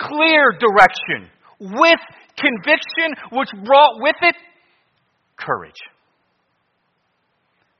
clear 0.00 0.52
direction 0.58 1.30
with 1.60 2.00
conviction, 2.36 3.14
which 3.32 3.48
brought 3.64 4.00
with 4.00 4.16
it 4.22 4.34
courage, 5.36 5.80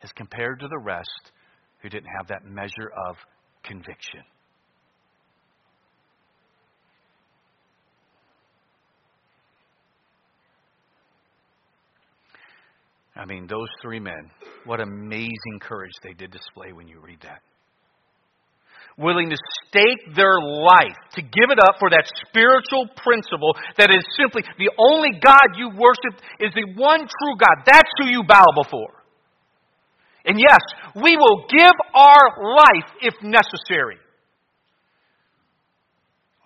as 0.02 0.12
compared 0.12 0.60
to 0.60 0.68
the 0.68 0.78
rest 0.78 1.32
who 1.82 1.88
didn't 1.88 2.10
have 2.18 2.28
that 2.28 2.44
measure 2.44 2.90
of 3.08 3.16
conviction. 3.64 4.20
I 13.16 13.26
mean, 13.26 13.46
those 13.46 13.68
three 13.82 14.00
men, 14.00 14.30
what 14.64 14.80
amazing 14.80 15.58
courage 15.60 15.92
they 16.02 16.14
did 16.14 16.30
display 16.30 16.72
when 16.72 16.88
you 16.88 17.00
read 17.00 17.18
that. 17.22 17.42
Willing 19.00 19.30
to 19.30 19.36
stake 19.66 20.14
their 20.14 20.38
life, 20.40 20.96
to 21.16 21.22
give 21.22 21.48
it 21.48 21.58
up 21.58 21.76
for 21.80 21.90
that 21.90 22.04
spiritual 22.28 22.86
principle 23.00 23.56
that 23.78 23.90
is 23.90 24.04
simply 24.16 24.44
the 24.58 24.70
only 24.78 25.10
God 25.18 25.56
you 25.56 25.70
worship 25.70 26.20
is 26.38 26.52
the 26.54 26.68
one 26.76 27.00
true 27.00 27.36
God. 27.40 27.64
That's 27.66 27.90
who 27.98 28.06
you 28.06 28.22
bow 28.22 28.46
before. 28.62 29.00
And 30.24 30.38
yes, 30.38 30.60
we 30.94 31.16
will 31.16 31.46
give 31.48 31.76
our 31.94 32.54
life 32.54 32.90
if 33.00 33.14
necessary. 33.22 33.96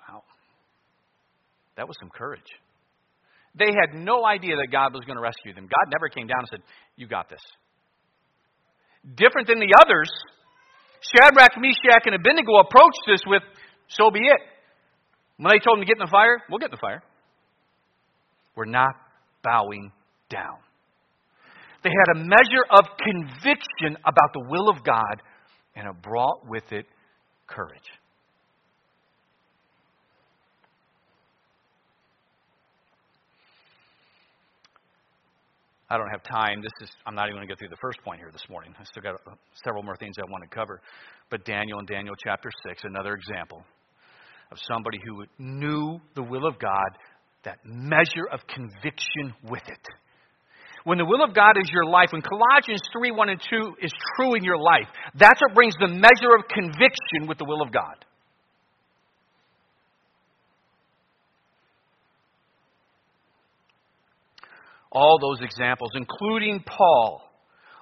Wow. 0.09 0.23
That 1.77 1.89
was 1.89 1.97
some 1.99 2.11
courage. 2.11 2.41
They 3.57 3.71
had 3.71 3.99
no 3.99 4.25
idea 4.25 4.57
that 4.57 4.69
God 4.71 4.95
was 4.95 5.05
going 5.05 5.17
to 5.17 5.23
rescue 5.23 5.55
them. 5.55 5.65
God 5.65 5.93
never 5.93 6.09
came 6.09 6.27
down 6.27 6.41
and 6.41 6.49
said, 6.49 6.61
You 6.97 7.07
got 7.07 7.29
this. 7.29 7.43
Different 9.17 9.49
than 9.49 9.59
the 9.59 9.75
others, 9.85 10.11
Shadrach, 11.13 11.59
Meshach, 11.59 12.07
and 12.07 12.15
Abednego 12.15 12.59
approached 12.59 13.05
this 13.07 13.21
with, 13.27 13.43
So 13.89 14.11
be 14.11 14.21
it. 14.21 14.41
When 15.37 15.51
they 15.51 15.59
told 15.59 15.79
them 15.79 15.83
to 15.83 15.87
get 15.87 15.99
in 15.99 16.07
the 16.07 16.11
fire, 16.11 16.39
we'll 16.49 16.59
get 16.59 16.67
in 16.67 16.77
the 16.77 16.81
fire. 16.81 17.03
We're 18.57 18.67
not 18.67 18.95
bowing 19.43 19.93
down. 20.31 20.59
They 21.83 21.91
had 21.91 22.17
a 22.17 22.25
measure 22.25 22.65
of 22.71 22.87
conviction 22.97 23.99
about 24.07 24.33
the 24.33 24.45
will 24.49 24.71
of 24.71 24.83
God, 24.85 25.23
and 25.77 25.87
it 25.89 26.03
brought 26.03 26.49
with 26.49 26.73
it 26.73 26.87
courage. 27.47 27.91
I 35.91 35.99
don't 35.99 36.09
have 36.11 36.23
time. 36.25 36.63
This 36.63 36.73
is 36.81 36.91
I'm 37.07 37.15
not 37.15 37.29
even 37.29 37.37
going 37.37 37.47
to 37.47 37.55
go 37.55 37.59
through 37.59 37.69
the 37.69 37.81
first 37.81 38.03
point 38.03 38.19
here 38.19 38.31
this 38.33 38.45
morning. 38.49 38.75
I 38.79 38.85
still 38.85 39.03
got 39.03 39.15
uh, 39.27 39.35
several 39.65 39.83
more 39.83 39.97
things 39.97 40.17
I 40.19 40.31
want 40.31 40.43
to 40.43 40.55
cover. 40.55 40.81
But 41.31 41.45
Daniel 41.45 41.79
in 41.79 41.87
Daniel 41.87 42.15
chapter 42.23 42.51
6, 42.69 42.83
another 42.85 43.15
example 43.15 43.63
of 44.51 44.59
somebody 44.67 44.99
who 45.05 45.25
knew 45.39 46.01
the 46.15 46.23
will 46.23 46.47
of 46.47 46.59
God, 46.59 46.91
that 47.45 47.59
measure 47.65 48.29
of 48.33 48.41
conviction 48.47 49.35
with 49.45 49.63
it. 49.69 49.85
When 50.85 50.99
the 50.99 51.05
will 51.05 51.25
of 51.25 51.35
God 51.35 51.57
is 51.61 51.69
your 51.73 51.87
life, 51.87 52.09
when 52.13 52.23
Colossians 52.23 52.81
3 52.93 53.11
1 53.11 53.29
and 53.29 53.41
2 53.41 53.75
is 53.83 53.93
true 54.17 54.35
in 54.37 54.45
your 54.45 54.59
life, 54.59 54.89
that's 55.19 55.41
what 55.41 55.55
brings 55.55 55.75
the 55.81 55.89
measure 55.89 56.33
of 56.39 56.49
conviction 56.49 57.29
with 57.29 57.39
the 57.39 57.45
will 57.45 57.63
of 57.63 57.73
God. 57.73 58.05
All 64.95 65.19
those 65.21 65.41
examples, 65.43 65.91
including 65.95 66.63
Paul, 66.65 67.23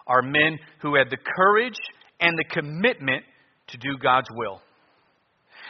are 0.06 0.22
men 0.22 0.58
who 0.80 0.94
had 0.94 1.10
the 1.10 1.18
courage 1.36 1.78
and 2.20 2.36
the 2.38 2.44
commitment 2.44 3.22
to 3.68 3.76
do 3.76 3.98
God's 4.02 4.28
will. 4.34 4.60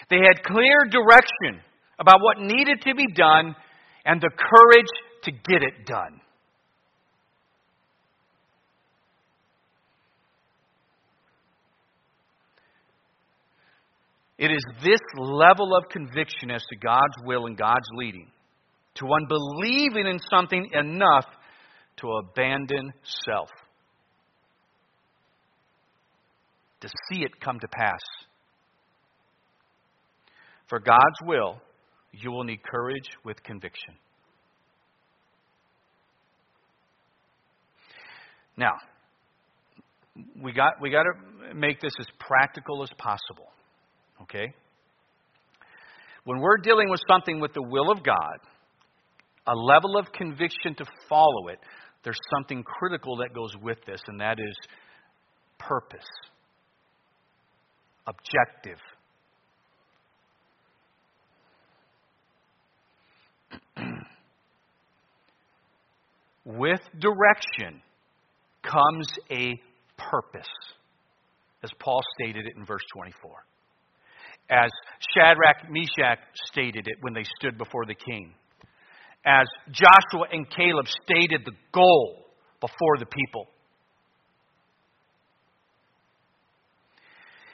They 0.08 0.18
had 0.18 0.44
clear 0.44 0.86
direction 0.90 1.60
about 1.98 2.20
what 2.20 2.38
needed 2.38 2.82
to 2.82 2.94
be 2.94 3.06
done 3.14 3.54
and 4.04 4.20
the 4.20 4.30
courage 4.30 4.86
to 5.24 5.30
get 5.30 5.62
it 5.62 5.86
done. 5.86 6.20
It 14.38 14.50
is 14.50 14.64
this 14.82 15.00
level 15.16 15.76
of 15.76 15.88
conviction 15.88 16.50
as 16.50 16.64
to 16.68 16.76
God's 16.76 17.14
will 17.24 17.46
and 17.46 17.56
God's 17.56 17.86
leading 17.94 18.28
to 18.96 19.06
one 19.06 19.26
believing 19.28 20.06
in 20.06 20.18
something 20.30 20.70
enough 20.72 21.26
to 21.98 22.08
abandon 22.08 22.92
self, 23.26 23.48
to 26.80 26.88
see 26.88 27.22
it 27.22 27.40
come 27.40 27.58
to 27.60 27.68
pass. 27.68 28.00
For 30.68 30.78
God's 30.78 31.18
will, 31.24 31.60
you 32.12 32.30
will 32.30 32.44
need 32.44 32.62
courage 32.62 33.08
with 33.24 33.42
conviction. 33.42 33.94
Now, 38.56 38.72
we 40.40 40.52
got, 40.52 40.74
we 40.80 40.90
got 40.90 41.04
to 41.04 41.54
make 41.54 41.80
this 41.80 41.92
as 41.98 42.06
practical 42.18 42.82
as 42.82 42.90
possible. 42.98 43.48
Okay? 44.22 44.54
When 46.24 46.40
we're 46.40 46.58
dealing 46.58 46.88
with 46.90 47.00
something 47.08 47.40
with 47.40 47.52
the 47.54 47.62
will 47.62 47.90
of 47.90 48.04
God, 48.04 48.38
a 49.46 49.54
level 49.54 49.96
of 49.98 50.12
conviction 50.12 50.74
to 50.76 50.84
follow 51.08 51.48
it, 51.48 51.58
there's 52.04 52.18
something 52.36 52.62
critical 52.64 53.16
that 53.16 53.34
goes 53.34 53.52
with 53.62 53.78
this, 53.86 54.00
and 54.06 54.20
that 54.20 54.38
is 54.38 54.56
purpose, 55.58 56.06
objective. 58.06 58.78
with 66.44 66.80
direction 66.98 67.82
comes 68.62 69.08
a 69.30 69.60
purpose, 69.96 70.48
as 71.62 71.70
Paul 71.78 72.00
stated 72.18 72.46
it 72.46 72.54
in 72.56 72.64
verse 72.64 72.82
24. 72.94 73.30
As 74.50 74.70
Shadrach, 75.14 75.70
Meshach 75.70 76.18
stated 76.50 76.86
it 76.86 76.96
when 77.00 77.14
they 77.14 77.24
stood 77.38 77.56
before 77.56 77.86
the 77.86 77.94
king 77.94 78.34
as 79.24 79.46
Joshua 79.70 80.26
and 80.32 80.48
Caleb 80.50 80.86
stated 81.04 81.42
the 81.44 81.52
goal 81.72 82.26
before 82.60 82.98
the 82.98 83.06
people. 83.06 83.46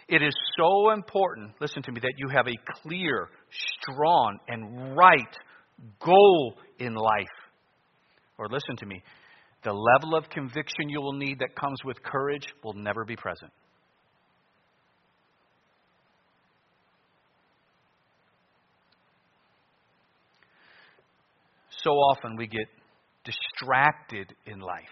It 0.08 0.22
is 0.22 0.34
so 0.58 0.90
important, 0.90 1.52
listen 1.60 1.82
to 1.82 1.92
me, 1.92 2.00
that 2.00 2.14
you 2.16 2.28
have 2.30 2.46
a 2.48 2.82
clear, 2.82 3.28
strong, 3.82 4.38
and 4.48 4.96
right 4.96 5.36
goal 6.00 6.54
in 6.78 6.94
life. 6.94 7.26
Or 8.38 8.46
listen 8.48 8.76
to 8.78 8.86
me, 8.86 9.02
the 9.64 9.72
level 9.72 10.16
of 10.16 10.30
conviction 10.30 10.88
you 10.88 11.00
will 11.02 11.12
need 11.12 11.40
that 11.40 11.54
comes 11.54 11.78
with 11.84 12.02
courage 12.02 12.46
will 12.64 12.72
never 12.72 13.04
be 13.04 13.16
present. 13.16 13.52
So 21.82 21.90
often 21.90 22.36
we 22.36 22.46
get 22.46 22.66
distracted 23.24 24.34
in 24.46 24.60
life. 24.60 24.84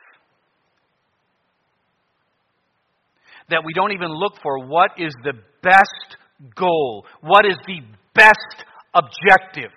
That 3.51 3.63
we 3.65 3.73
don't 3.73 3.93
even 3.93 4.09
look 4.09 4.35
for 4.43 4.67
what 4.67 4.93
is 4.99 5.13
the 5.23 5.35
best 5.63 6.17
goal, 6.55 7.07
what 7.21 7.47
is 7.47 7.57
the 7.67 7.81
best 8.15 8.65
objective. 8.95 9.71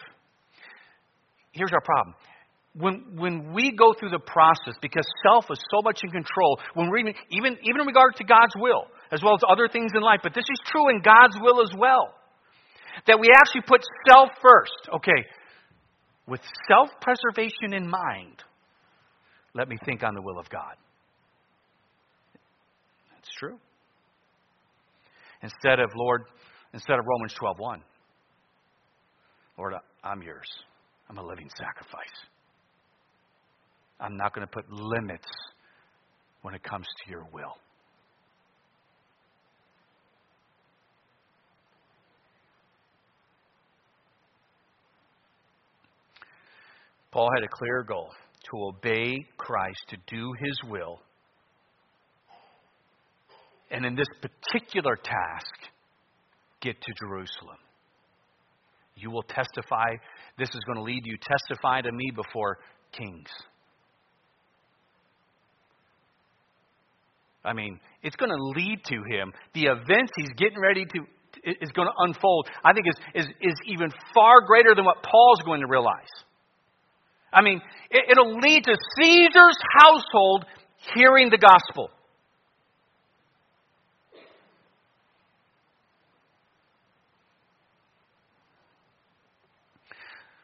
Here's 1.52 1.72
our 1.74 1.82
problem. 1.82 2.16
When, 2.76 3.18
when 3.18 3.54
we 3.54 3.72
go 3.72 3.94
through 4.00 4.12
the 4.12 4.20
process, 4.20 4.76
because 4.82 5.06
self 5.26 5.46
is 5.52 5.60
so 5.72 5.82
much 5.84 6.02
in 6.04 6.12
control, 6.12 6.60
when 6.76 6.90
we're 6.90 7.00
even, 7.00 7.14
even, 7.32 7.58
even 7.64 7.82
in 7.82 7.88
regard 7.88 8.16
to 8.18 8.24
God's 8.24 8.54
will, 8.56 8.86
as 9.12 9.22
well 9.24 9.34
as 9.34 9.42
other 9.50 9.68
things 9.68 9.92
in 9.96 10.02
life, 10.02 10.20
but 10.24 10.34
this 10.34 10.46
is 10.50 10.60
true 10.66 10.90
in 10.90 11.02
God's 11.02 11.38
will 11.42 11.62
as 11.62 11.72
well, 11.78 12.14
that 13.08 13.20
we 13.20 13.30
actually 13.36 13.62
put 13.68 13.82
self 14.08 14.30
first. 14.42 14.96
Okay, 14.96 15.26
with 16.30 16.42
self 16.68 16.90
preservation 17.02 17.74
in 17.74 17.90
mind, 17.90 18.44
let 19.56 19.68
me 19.68 19.78
think 19.86 20.04
on 20.04 20.14
the 20.14 20.22
will 20.22 20.40
of 20.40 20.50
God. 20.50 20.76
That's 23.14 23.30
true. 23.40 23.58
Instead 25.42 25.80
of, 25.80 25.90
Lord, 25.96 26.24
instead 26.74 27.00
of 27.00 27.06
Romans 27.06 27.34
12:1, 27.34 27.82
Lord, 29.58 29.74
I'm 30.04 30.22
yours. 30.22 30.48
I'm 31.10 31.18
a 31.18 31.24
living 31.24 31.50
sacrifice. 31.58 32.16
I'm 34.00 34.16
not 34.16 34.34
going 34.34 34.48
to 34.48 34.52
put 34.52 34.72
limits 34.72 35.28
when 36.44 36.54
it 36.54 36.64
comes 36.64 36.86
to 37.04 37.12
your 37.12 37.26
will. 37.34 37.56
Paul 47.12 47.30
had 47.36 47.44
a 47.44 47.48
clear 47.48 47.84
goal 47.84 48.10
to 48.52 48.66
obey 48.66 49.26
Christ, 49.38 49.80
to 49.90 49.98
do 50.08 50.34
his 50.40 50.60
will. 50.70 51.00
And 53.72 53.86
in 53.86 53.96
this 53.96 54.08
particular 54.22 54.96
task, 54.96 55.54
get 56.62 56.80
to 56.82 56.94
Jerusalem. 57.00 57.58
You 58.96 59.12
will 59.12 59.24
testify. 59.24 59.96
This 60.38 60.50
is 60.50 60.60
going 60.66 60.78
to 60.78 60.84
lead 60.84 61.06
you 61.06 61.18
testify 61.18 61.82
to 61.82 61.92
me 61.92 62.12
before 62.16 62.58
kings. 62.92 63.30
I 67.44 67.54
mean, 67.54 67.80
it's 68.04 68.16
going 68.16 68.32
to 68.32 68.44
lead 68.60 68.82
to 68.86 68.96
him. 68.96 69.32
The 69.54 69.66
events 69.66 70.12
he's 70.18 70.30
getting 70.38 70.60
ready 70.60 70.86
to 70.86 71.00
is 71.46 71.72
going 71.74 71.88
to 71.88 71.94
unfold. 72.00 72.50
I 72.64 72.74
think 72.74 72.88
is 72.88 73.24
is 73.24 73.26
is 73.42 73.56
even 73.66 73.90
far 74.14 74.42
greater 74.46 74.76
than 74.76 74.84
what 74.84 74.98
Paul's 75.04 75.42
going 75.46 75.62
to 75.62 75.68
realize. 75.68 76.10
I 77.32 77.42
mean, 77.42 77.62
it, 77.92 78.18
will 78.18 78.40
lead 78.40 78.64
to 78.66 78.76
Caesar's 78.98 79.58
household 79.80 80.46
hearing 80.96 81.30
the 81.30 81.38
gospel. 81.38 81.90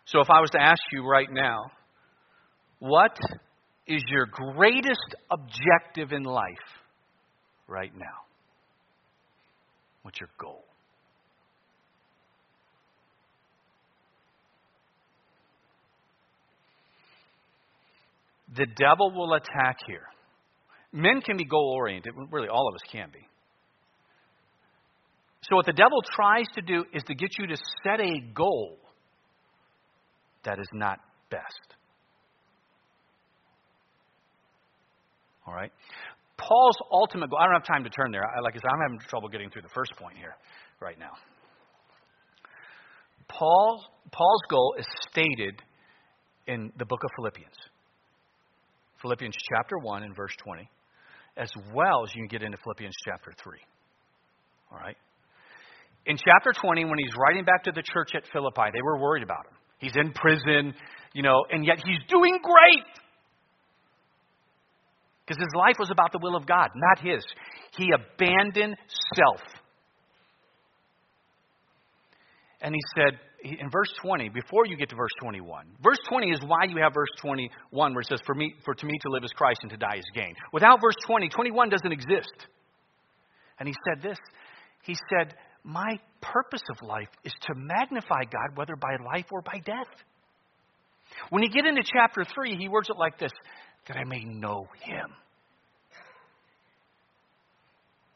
So, 0.06 0.19
if 0.21 0.30
I 0.30 0.39
was 0.39 0.52
to 0.52 0.62
ask 0.62 0.82
you 0.91 1.06
right 1.06 1.32
now, 1.32 1.71
what 2.80 3.17
is 3.88 4.04
your 4.08 4.28
greatest 4.28 5.15
objective 5.32 6.12
in 6.12 6.24
life 6.24 6.43
right 7.67 7.91
now? 7.98 8.06
What's 10.04 10.19
your 10.19 10.30
goal? 10.39 10.63
The 18.56 18.65
devil 18.65 19.12
will 19.12 19.34
attack 19.34 19.78
here. 19.88 20.08
Men 20.91 21.22
can 21.22 21.38
be 21.38 21.46
goal 21.46 21.74
oriented. 21.76 22.13
Really, 22.32 22.48
all 22.48 22.68
of 22.68 22.76
us 22.76 22.82
can 22.91 23.10
be. 23.12 23.28
So, 25.50 25.56
what 25.56 25.65
the 25.65 25.74
devil 25.74 26.02
tries 26.15 26.46
to 26.56 26.62
do 26.62 26.86
is 26.94 27.04
to 27.04 27.15
get 27.15 27.30
you 27.38 27.48
to 27.48 27.58
set 27.84 28.00
a 28.00 28.20
goal 28.34 28.78
that 30.44 30.60
is 30.60 30.68
not 30.74 31.00
best. 31.30 31.76
All 35.46 35.54
right? 35.54 35.72
Paul's 36.38 36.78
ultimate 36.91 37.30
goal, 37.30 37.39
I 37.39 37.46
don't 37.46 37.54
have 37.54 37.68
time 37.68 37.84
to 37.84 37.89
turn 37.89 38.12
there. 38.12 38.24
I, 38.24 38.41
like 38.41 38.56
I 38.56 38.58
said, 38.58 38.70
I'm 38.72 38.82
having 38.82 39.00
trouble 39.08 39.30
getting 39.30 39.50
through 39.50 39.62
the 39.62 39.74
first 39.74 39.96
point 39.98 40.18
here 40.18 40.36
right 40.82 40.98
now. 41.00 41.12
Paul, 43.28 43.84
Paul's 44.12 44.41
goal 44.50 44.76
is 44.80 44.86
stated 45.10 45.62
in 46.48 46.72
the 46.78 46.86
book 46.86 47.00
of 47.04 47.10
Philippians. 47.18 47.56
Philippians 49.06 49.36
chapter 49.54 49.78
1 49.78 50.02
and 50.02 50.15
verse 50.15 50.34
20, 50.44 50.68
as 51.38 51.52
well 51.76 52.04
as 52.04 52.15
you 52.15 52.22
can 52.22 52.28
get 52.28 52.41
into 52.41 52.58
Philippians 52.63 52.96
chapter 53.06 53.32
3. 53.44 53.60
All 54.72 54.80
right? 54.80 54.98
In 56.08 56.18
chapter 56.18 56.52
20, 56.60 56.86
when 56.86 56.98
he's 56.98 57.13
writing 57.15 57.46
back 57.46 57.63
to 57.65 57.72
the 57.72 57.84
church 57.84 58.12
at 58.15 58.24
Philippi, 58.34 58.72
they 58.74 58.82
were 58.82 58.98
worried 58.98 59.22
about 59.22 59.46
him. 59.46 59.54
He's 59.78 59.96
in 59.96 60.12
prison, 60.12 60.74
you 61.13 61.22
know, 61.22 61.46
and 61.52 61.63
yet 61.63 61.78
he's 61.86 62.00
doing 62.10 62.39
great. 62.41 62.86
Because 65.26 65.39
his 65.39 65.54
life 65.56 65.76
was 65.78 65.91
about 65.91 66.12
the 66.12 66.20
will 66.22 66.36
of 66.36 66.48
God, 66.48 66.70
not 66.76 67.00
his. 67.06 67.24
He 67.78 67.91
abandoned 67.94 68.76
self. 69.15 69.41
And 72.62 72.74
he 72.74 72.82
said, 72.96 73.20
in 73.45 73.69
verse 73.69 73.93
20, 74.01 74.29
before 74.29 74.65
you 74.65 74.75
get 74.75 74.89
to 74.89 74.95
verse 74.95 75.12
21, 75.21 75.67
verse 75.84 75.99
20 76.10 76.31
is 76.31 76.39
why 76.41 76.65
you 76.67 76.81
have 76.81 76.93
verse 76.93 77.10
21 77.21 77.93
where 77.93 78.01
it 78.01 78.08
says, 78.08 78.19
for, 78.25 78.34
me, 78.34 78.55
for 78.65 78.73
to 78.73 78.86
me 78.86 78.97
to 79.03 79.10
live 79.10 79.23
is 79.23 79.31
Christ 79.36 79.60
and 79.62 79.69
to 79.71 79.77
die 79.77 79.97
is 79.97 80.05
gain. 80.15 80.34
Without 80.51 80.81
verse 80.81 80.95
20, 81.05 81.29
21 81.29 81.69
doesn't 81.69 81.91
exist. 81.91 82.34
And 83.60 83.67
he 83.67 83.75
said 83.88 84.01
this 84.01 84.17
He 84.84 84.95
said, 85.10 85.36
My 85.63 85.99
purpose 86.21 86.63
of 86.71 86.88
life 86.88 87.10
is 87.23 87.34
to 87.41 87.53
magnify 87.55 88.23
God, 88.31 88.55
whether 88.55 88.75
by 88.75 88.95
life 89.13 89.25
or 89.31 89.41
by 89.41 89.60
death. 89.63 89.93
When 91.29 91.43
you 91.43 91.49
get 91.49 91.65
into 91.65 91.84
chapter 91.84 92.25
3, 92.25 92.58
he 92.58 92.67
words 92.67 92.89
it 92.89 92.97
like 92.97 93.19
this 93.19 93.31
that 93.88 93.97
I 93.97 94.03
may 94.03 94.23
know 94.23 94.67
him. 94.81 95.12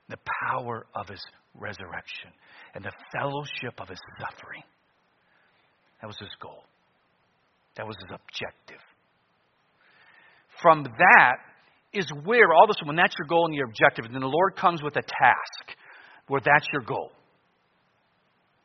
The 0.10 0.18
power 0.50 0.88
of 0.96 1.08
his 1.08 1.24
resurrection 1.54 2.32
and 2.74 2.84
the 2.84 2.92
fellowship 3.14 3.80
of 3.80 3.88
his 3.90 4.00
suffering. 4.20 4.64
That 6.02 6.08
was 6.08 6.18
his 6.20 6.30
goal. 6.42 6.64
That 7.76 7.86
was 7.88 7.96
his 8.00 8.12
objective. 8.12 8.82
From 10.62 10.84
that 10.84 11.38
is 11.94 12.10
where 12.24 12.54
all 12.54 12.66
of 12.66 12.70
a 12.70 12.74
sudden, 12.74 12.88
when 12.88 12.96
that's 12.96 13.16
your 13.18 13.28
goal 13.28 13.46
and 13.46 13.56
your 13.56 13.66
objective, 13.66 14.06
and 14.06 14.14
then 14.14 14.22
the 14.22 14.28
Lord 14.28 14.56
comes 14.56 14.84
with 14.84 14.96
a 14.96 15.02
task 15.02 15.78
where 16.28 16.42
that's 16.44 16.68
your 16.72 16.82
goal. 16.82 17.12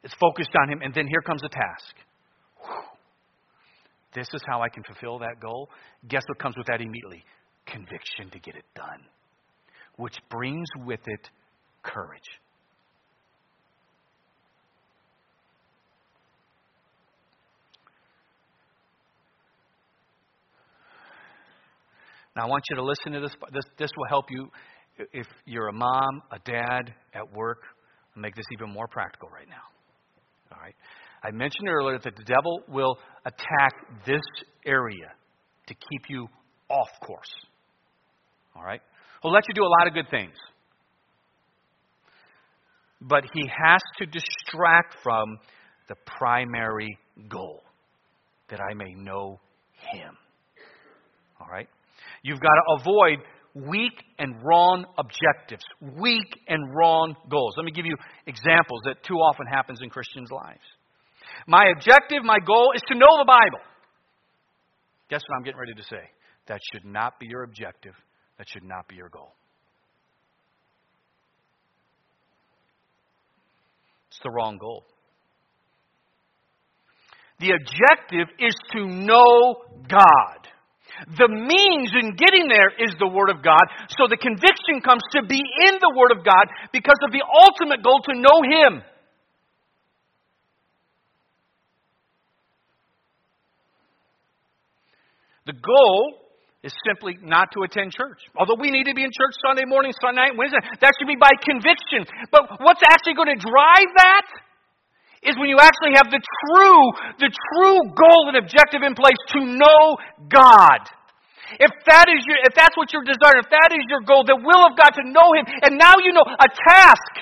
It's 0.02 0.14
focused 0.20 0.50
on 0.60 0.70
Him, 0.70 0.82
and 0.82 0.92
then 0.92 1.06
here 1.06 1.22
comes 1.22 1.42
a 1.44 1.48
task. 1.48 1.94
Whew. 2.60 2.82
This 4.14 4.28
is 4.34 4.42
how 4.46 4.60
I 4.60 4.68
can 4.68 4.82
fulfill 4.84 5.18
that 5.20 5.40
goal. 5.40 5.70
Guess 6.08 6.22
what 6.28 6.38
comes 6.38 6.56
with 6.56 6.66
that 6.66 6.80
immediately? 6.80 7.24
Conviction 7.66 8.30
to 8.30 8.38
get 8.38 8.54
it 8.54 8.64
done, 8.74 9.00
which 9.96 10.14
brings 10.30 10.68
with 10.84 11.00
it 11.06 11.30
courage. 11.82 12.28
Now, 22.36 22.44
I 22.44 22.46
want 22.46 22.64
you 22.70 22.76
to 22.76 22.82
listen 22.82 23.12
to 23.12 23.20
this. 23.20 23.32
This, 23.52 23.64
this 23.78 23.90
will 23.96 24.08
help 24.08 24.26
you 24.30 24.48
if 25.12 25.26
you're 25.44 25.68
a 25.68 25.72
mom, 25.72 26.22
a 26.32 26.38
dad, 26.44 26.94
at 27.14 27.32
work. 27.32 27.62
I'll 28.14 28.22
make 28.22 28.34
this 28.34 28.46
even 28.52 28.72
more 28.72 28.86
practical 28.88 29.28
right 29.28 29.48
now. 29.48 29.62
All 30.52 30.60
right? 30.60 30.74
I 31.22 31.30
mentioned 31.30 31.68
earlier 31.68 31.98
that 31.98 32.16
the 32.16 32.24
devil 32.24 32.62
will 32.68 32.98
attack 33.24 34.04
this 34.06 34.22
area 34.66 35.12
to 35.66 35.74
keep 35.74 36.02
you 36.08 36.26
off 36.68 36.88
course. 37.00 37.32
All 38.56 38.62
right? 38.62 38.80
He'll 39.22 39.32
let 39.32 39.48
you 39.48 39.54
do 39.54 39.62
a 39.62 39.72
lot 39.78 39.86
of 39.86 39.94
good 39.94 40.10
things. 40.10 40.34
But 43.00 43.24
he 43.32 43.42
has 43.42 43.80
to 43.98 44.06
distract 44.06 44.96
from 45.02 45.38
the 45.88 45.94
primary 46.18 46.98
goal 47.28 47.62
that 48.48 48.60
I 48.60 48.74
may 48.74 48.94
know 48.94 49.40
him. 49.92 50.16
All 51.40 51.48
right? 51.50 51.68
You've 52.24 52.40
got 52.40 52.48
to 52.48 52.80
avoid 52.80 53.18
weak 53.54 53.92
and 54.18 54.34
wrong 54.42 54.86
objectives, 54.98 55.62
weak 56.00 56.40
and 56.48 56.74
wrong 56.74 57.14
goals. 57.30 57.54
Let 57.56 57.66
me 57.66 57.70
give 57.70 57.86
you 57.86 57.96
examples 58.26 58.80
that 58.86 59.04
too 59.06 59.16
often 59.16 59.46
happens 59.46 59.80
in 59.82 59.90
Christians' 59.90 60.30
lives. 60.32 60.64
My 61.46 61.66
objective, 61.76 62.24
my 62.24 62.38
goal 62.44 62.72
is 62.74 62.82
to 62.88 62.94
know 62.94 63.18
the 63.18 63.26
Bible. 63.26 63.62
Guess 65.10 65.20
what 65.28 65.36
I'm 65.36 65.44
getting 65.44 65.60
ready 65.60 65.74
to 65.74 65.82
say? 65.82 66.10
That 66.48 66.60
should 66.72 66.86
not 66.86 67.20
be 67.20 67.26
your 67.28 67.44
objective. 67.44 67.94
That 68.38 68.48
should 68.48 68.64
not 68.64 68.88
be 68.88 68.96
your 68.96 69.10
goal. 69.10 69.34
It's 74.08 74.20
the 74.22 74.30
wrong 74.30 74.56
goal. 74.58 74.84
The 77.40 77.50
objective 77.50 78.34
is 78.38 78.54
to 78.72 78.86
know 78.86 79.56
God. 79.88 80.48
The 81.18 81.28
means 81.28 81.90
in 81.94 82.14
getting 82.16 82.48
there 82.48 82.70
is 82.78 82.94
the 82.98 83.08
Word 83.08 83.30
of 83.30 83.42
God. 83.42 83.66
So 83.98 84.06
the 84.08 84.16
conviction 84.16 84.80
comes 84.84 85.02
to 85.12 85.22
be 85.26 85.40
in 85.40 85.74
the 85.80 85.92
Word 85.94 86.16
of 86.16 86.24
God 86.24 86.46
because 86.72 86.98
of 87.02 87.12
the 87.12 87.22
ultimate 87.22 87.82
goal 87.82 88.00
to 88.08 88.14
know 88.14 88.38
Him. 88.42 88.82
The 95.46 95.52
goal 95.52 96.24
is 96.64 96.72
simply 96.88 97.18
not 97.20 97.52
to 97.52 97.62
attend 97.62 97.92
church. 97.92 98.24
Although 98.34 98.56
we 98.56 98.70
need 98.70 98.88
to 98.88 98.94
be 98.94 99.04
in 99.04 99.12
church 99.12 99.36
Sunday 99.44 99.68
morning, 99.68 99.92
Sunday 100.00 100.32
night, 100.32 100.32
Wednesday, 100.36 100.64
that 100.80 100.92
should 100.96 101.08
be 101.08 101.20
by 101.20 101.36
conviction. 101.44 102.08
But 102.32 102.56
what's 102.64 102.80
actually 102.80 103.12
going 103.12 103.36
to 103.36 103.40
drive 103.44 103.90
that 104.00 104.24
is 105.24 105.34
when 105.40 105.48
you 105.48 105.58
actually 105.58 105.96
have 105.96 106.12
the 106.12 106.20
true, 106.20 106.82
the 107.18 107.32
true 107.32 107.80
goal 107.96 108.28
and 108.28 108.36
objective 108.36 108.84
in 108.84 108.94
place 108.94 109.18
to 109.36 109.40
know 109.40 109.96
God. 110.28 110.84
If 111.60 111.72
that 111.86 112.08
is 112.08 112.24
your, 112.24 112.40
if 112.44 112.56
that's 112.56 112.76
what 112.76 112.92
you're 112.92 113.04
desiring, 113.04 113.44
if 113.44 113.50
that 113.52 113.70
is 113.72 113.84
your 113.88 114.04
goal, 114.04 114.24
the 114.24 114.36
will 114.36 114.64
of 114.64 114.76
God 114.76 114.96
to 114.96 115.04
know 115.04 115.28
Him, 115.36 115.44
and 115.64 115.76
now 115.76 115.96
you 116.00 116.12
know 116.12 116.24
a 116.24 116.48
task 116.50 117.12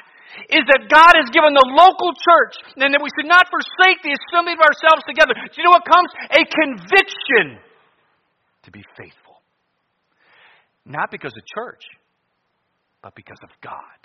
is 0.48 0.64
that 0.68 0.88
God 0.88 1.12
has 1.14 1.28
given 1.28 1.52
the 1.52 1.66
local 1.68 2.12
church, 2.16 2.54
and 2.80 2.94
that 2.94 3.02
we 3.02 3.12
should 3.14 3.28
not 3.28 3.46
forsake 3.52 4.00
the 4.00 4.16
assembly 4.16 4.56
of 4.56 4.62
ourselves 4.64 5.04
together. 5.04 5.36
Do 5.36 5.54
you 5.60 5.64
know 5.64 5.76
what 5.76 5.84
comes? 5.84 6.08
A 6.32 6.42
conviction 6.48 7.60
to 8.64 8.70
be 8.70 8.82
faithful. 8.96 9.42
Not 10.84 11.10
because 11.10 11.32
of 11.36 11.44
church, 11.46 11.84
but 13.02 13.14
because 13.14 13.38
of 13.42 13.50
God. 13.60 14.01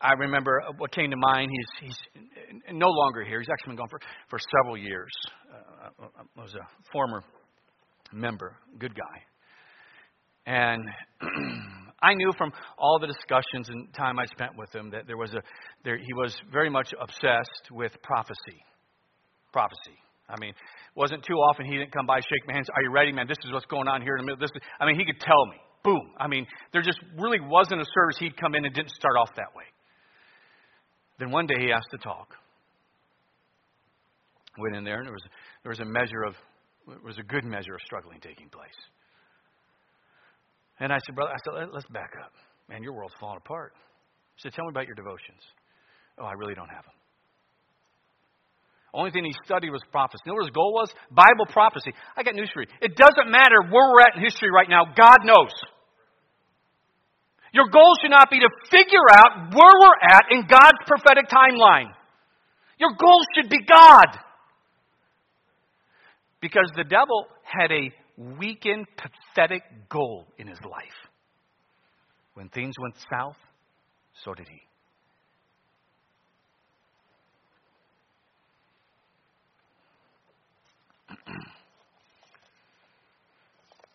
I 0.00 0.12
remember 0.12 0.62
what 0.76 0.92
came 0.92 1.10
to 1.10 1.16
mind. 1.16 1.50
He's, 1.50 1.88
he's 1.88 1.98
no 2.72 2.88
longer 2.88 3.24
here. 3.24 3.40
He's 3.40 3.48
actually 3.50 3.70
been 3.70 3.78
gone 3.78 3.88
for, 3.88 4.00
for 4.30 4.38
several 4.58 4.76
years. 4.76 5.12
Uh, 5.52 6.04
uh 6.04 6.24
was 6.36 6.54
a 6.54 6.66
former 6.92 7.22
member, 8.12 8.56
good 8.78 8.94
guy. 8.94 9.22
And 10.46 10.82
I 12.02 12.14
knew 12.14 12.32
from 12.38 12.52
all 12.78 12.98
the 13.00 13.08
discussions 13.08 13.68
and 13.68 13.92
time 13.92 14.18
I 14.18 14.26
spent 14.26 14.52
with 14.56 14.74
him 14.74 14.90
that 14.90 15.06
there 15.06 15.16
was 15.16 15.34
a, 15.34 15.42
there, 15.84 15.98
he 15.98 16.14
was 16.14 16.34
very 16.52 16.70
much 16.70 16.94
obsessed 17.00 17.70
with 17.72 17.92
prophecy. 18.02 18.62
Prophecy. 19.52 19.98
I 20.28 20.38
mean, 20.38 20.50
it 20.50 20.96
wasn't 20.96 21.24
too 21.24 21.34
often 21.34 21.66
he 21.66 21.76
didn't 21.76 21.92
come 21.92 22.06
by, 22.06 22.20
shake 22.20 22.46
my 22.46 22.54
hands. 22.54 22.68
Are 22.74 22.82
you 22.82 22.92
ready, 22.92 23.12
man? 23.12 23.26
This 23.26 23.38
is 23.44 23.52
what's 23.52 23.66
going 23.66 23.88
on 23.88 24.02
here 24.02 24.14
in 24.16 24.24
the 24.24 24.26
middle. 24.26 24.40
This 24.40 24.50
is, 24.54 24.62
I 24.78 24.86
mean, 24.86 24.98
he 24.98 25.04
could 25.04 25.20
tell 25.20 25.46
me. 25.46 25.56
Boom. 25.82 26.12
I 26.18 26.28
mean, 26.28 26.46
there 26.72 26.82
just 26.82 26.98
really 27.18 27.40
wasn't 27.40 27.80
a 27.80 27.86
service 27.94 28.16
he'd 28.18 28.36
come 28.36 28.54
in 28.54 28.64
and 28.64 28.74
didn't 28.74 28.90
start 28.90 29.16
off 29.18 29.30
that 29.36 29.56
way. 29.56 29.64
Then 31.18 31.30
one 31.30 31.46
day 31.46 31.56
he 31.58 31.72
asked 31.72 31.90
to 31.90 31.98
talk. 31.98 32.34
Went 34.58 34.76
in 34.76 34.84
there, 34.84 34.98
and 34.98 35.06
there 35.06 35.12
was, 35.12 35.24
there 35.62 35.70
was 35.70 35.80
a 35.80 35.84
measure 35.84 36.24
of, 36.24 36.34
it 36.90 37.04
was 37.04 37.18
a 37.18 37.22
good 37.22 37.44
measure 37.44 37.74
of 37.74 37.80
struggling 37.84 38.20
taking 38.20 38.48
place. 38.48 38.78
And 40.80 40.92
I 40.92 40.98
said, 41.04 41.14
Brother, 41.14 41.32
I 41.32 41.38
said, 41.44 41.68
let's 41.72 41.86
back 41.88 42.12
up. 42.24 42.32
Man, 42.68 42.82
your 42.82 42.92
world's 42.92 43.14
falling 43.20 43.38
apart. 43.38 43.72
He 44.36 44.42
said, 44.42 44.52
Tell 44.52 44.64
me 44.64 44.70
about 44.70 44.86
your 44.86 44.94
devotions. 44.94 45.42
Oh, 46.18 46.24
I 46.24 46.32
really 46.32 46.54
don't 46.54 46.68
have 46.68 46.84
them. 46.84 46.94
Only 48.94 49.10
thing 49.10 49.24
he 49.24 49.34
studied 49.44 49.70
was 49.70 49.82
prophecy. 49.92 50.22
You 50.24 50.32
know 50.32 50.36
what 50.36 50.46
his 50.46 50.54
goal 50.54 50.72
was? 50.72 50.90
Bible 51.10 51.46
prophecy. 51.50 51.92
I 52.16 52.22
got 52.22 52.34
news 52.34 52.50
for 52.52 52.62
you. 52.62 52.68
It 52.80 52.96
doesn't 52.96 53.30
matter 53.30 53.60
where 53.68 53.92
we're 53.92 54.00
at 54.00 54.16
in 54.16 54.22
history 54.22 54.50
right 54.50 54.68
now. 54.68 54.84
God 54.96 55.18
knows. 55.24 55.52
Your 57.52 57.68
goal 57.68 57.94
should 58.00 58.10
not 58.10 58.30
be 58.30 58.40
to 58.40 58.48
figure 58.70 59.08
out 59.12 59.54
where 59.54 59.74
we're 59.80 60.00
at 60.10 60.24
in 60.30 60.46
God's 60.46 60.78
prophetic 60.86 61.28
timeline. 61.28 61.92
Your 62.78 62.90
goal 62.98 63.20
should 63.34 63.48
be 63.50 63.58
God. 63.64 64.06
Because 66.40 66.70
the 66.76 66.84
devil 66.84 67.26
had 67.42 67.72
a 67.72 67.90
weakened, 68.38 68.86
pathetic 68.96 69.62
goal 69.88 70.26
in 70.38 70.46
his 70.46 70.60
life. 70.62 71.08
When 72.34 72.48
things 72.50 72.74
went 72.80 72.94
south, 73.10 73.36
so 74.24 74.34
did 74.34 74.46
he. 74.48 74.60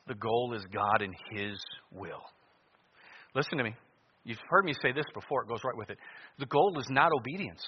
the 0.07 0.15
goal 0.15 0.53
is 0.55 0.65
God 0.73 1.01
and 1.01 1.15
His 1.31 1.57
will. 1.91 2.23
Listen 3.36 3.57
to 3.57 3.63
me. 3.63 3.75
You've 4.23 4.39
heard 4.49 4.63
me 4.63 4.73
say 4.81 4.91
this 4.91 5.05
before, 5.13 5.43
it 5.43 5.49
goes 5.49 5.59
right 5.63 5.75
with 5.75 5.89
it. 5.89 5.97
The 6.39 6.45
goal 6.45 6.77
is 6.79 6.88
not 6.89 7.11
obedience. 7.11 7.61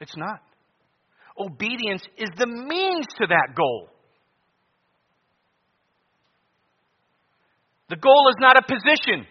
It's 0.00 0.16
not. 0.16 0.40
Obedience 1.38 2.02
is 2.16 2.30
the 2.36 2.46
means 2.46 3.06
to 3.20 3.26
that 3.28 3.54
goal. 3.54 3.90
The 7.88 7.96
goal 7.96 8.28
is 8.30 8.36
not 8.38 8.56
a 8.56 8.62
position. 8.62 9.26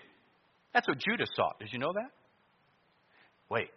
That's 0.74 0.88
what 0.88 0.98
Judas 1.00 1.30
thought. 1.36 1.60
Did 1.60 1.70
you 1.72 1.80
know 1.80 1.94
that? 1.94 2.10
Wait. 3.50 3.70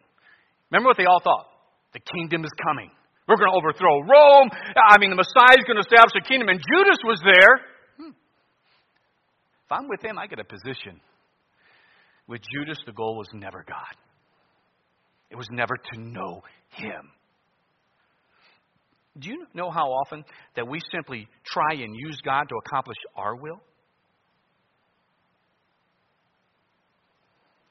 Remember 0.70 0.88
what 0.88 0.96
they 0.96 1.06
all 1.06 1.20
thought? 1.22 1.46
The 1.92 2.00
kingdom 2.00 2.44
is 2.44 2.50
coming. 2.68 2.90
We're 3.26 3.36
going 3.36 3.50
to 3.50 3.56
overthrow 3.56 4.00
Rome. 4.00 4.50
I 4.76 4.98
mean, 4.98 5.10
the 5.10 5.16
Messiah 5.16 5.58
is 5.58 5.64
going 5.64 5.76
to 5.76 5.86
establish 5.86 6.12
a 6.16 6.26
kingdom. 6.26 6.48
And 6.48 6.60
Judas 6.60 6.98
was 7.04 7.20
there. 7.24 7.54
Hmm. 7.98 8.10
If 8.10 9.70
I'm 9.70 9.88
with 9.88 10.02
him, 10.02 10.18
I 10.18 10.26
get 10.26 10.38
a 10.38 10.44
position. 10.44 11.00
With 12.30 12.42
Judas, 12.54 12.78
the 12.86 12.92
goal 12.92 13.16
was 13.16 13.26
never 13.34 13.64
God, 13.66 13.96
it 15.30 15.36
was 15.36 15.48
never 15.50 15.74
to 15.92 16.00
know 16.00 16.42
him. 16.68 17.10
Do 19.18 19.28
you 19.28 19.46
know 19.52 19.68
how 19.72 19.88
often 19.90 20.24
that 20.54 20.68
we 20.68 20.78
simply 20.92 21.26
try 21.44 21.72
and 21.72 21.92
use 21.92 22.20
God 22.24 22.44
to 22.48 22.54
accomplish 22.64 22.96
our 23.16 23.34
will? 23.34 23.60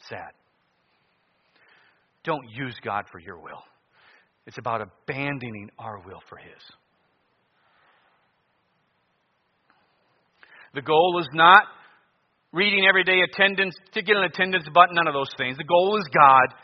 Sad. 0.09 0.31
Don't 2.25 2.49
use 2.49 2.75
God 2.83 3.05
for 3.09 3.19
your 3.19 3.39
will. 3.39 3.63
It's 4.45 4.57
about 4.57 4.81
abandoning 4.81 5.69
our 5.79 5.99
will 6.05 6.21
for 6.27 6.37
His. 6.37 6.61
The 10.73 10.81
goal 10.81 11.19
is 11.21 11.29
not 11.33 11.63
reading 12.51 12.85
every 12.87 13.03
day 13.03 13.19
attendance 13.21 13.75
to 13.93 14.01
get 14.01 14.15
an 14.15 14.23
attendance 14.23 14.65
button, 14.73 14.95
none 14.95 15.07
of 15.07 15.13
those 15.13 15.31
things. 15.37 15.57
The 15.57 15.63
goal 15.63 15.97
is 15.97 16.05
God, 16.13 16.55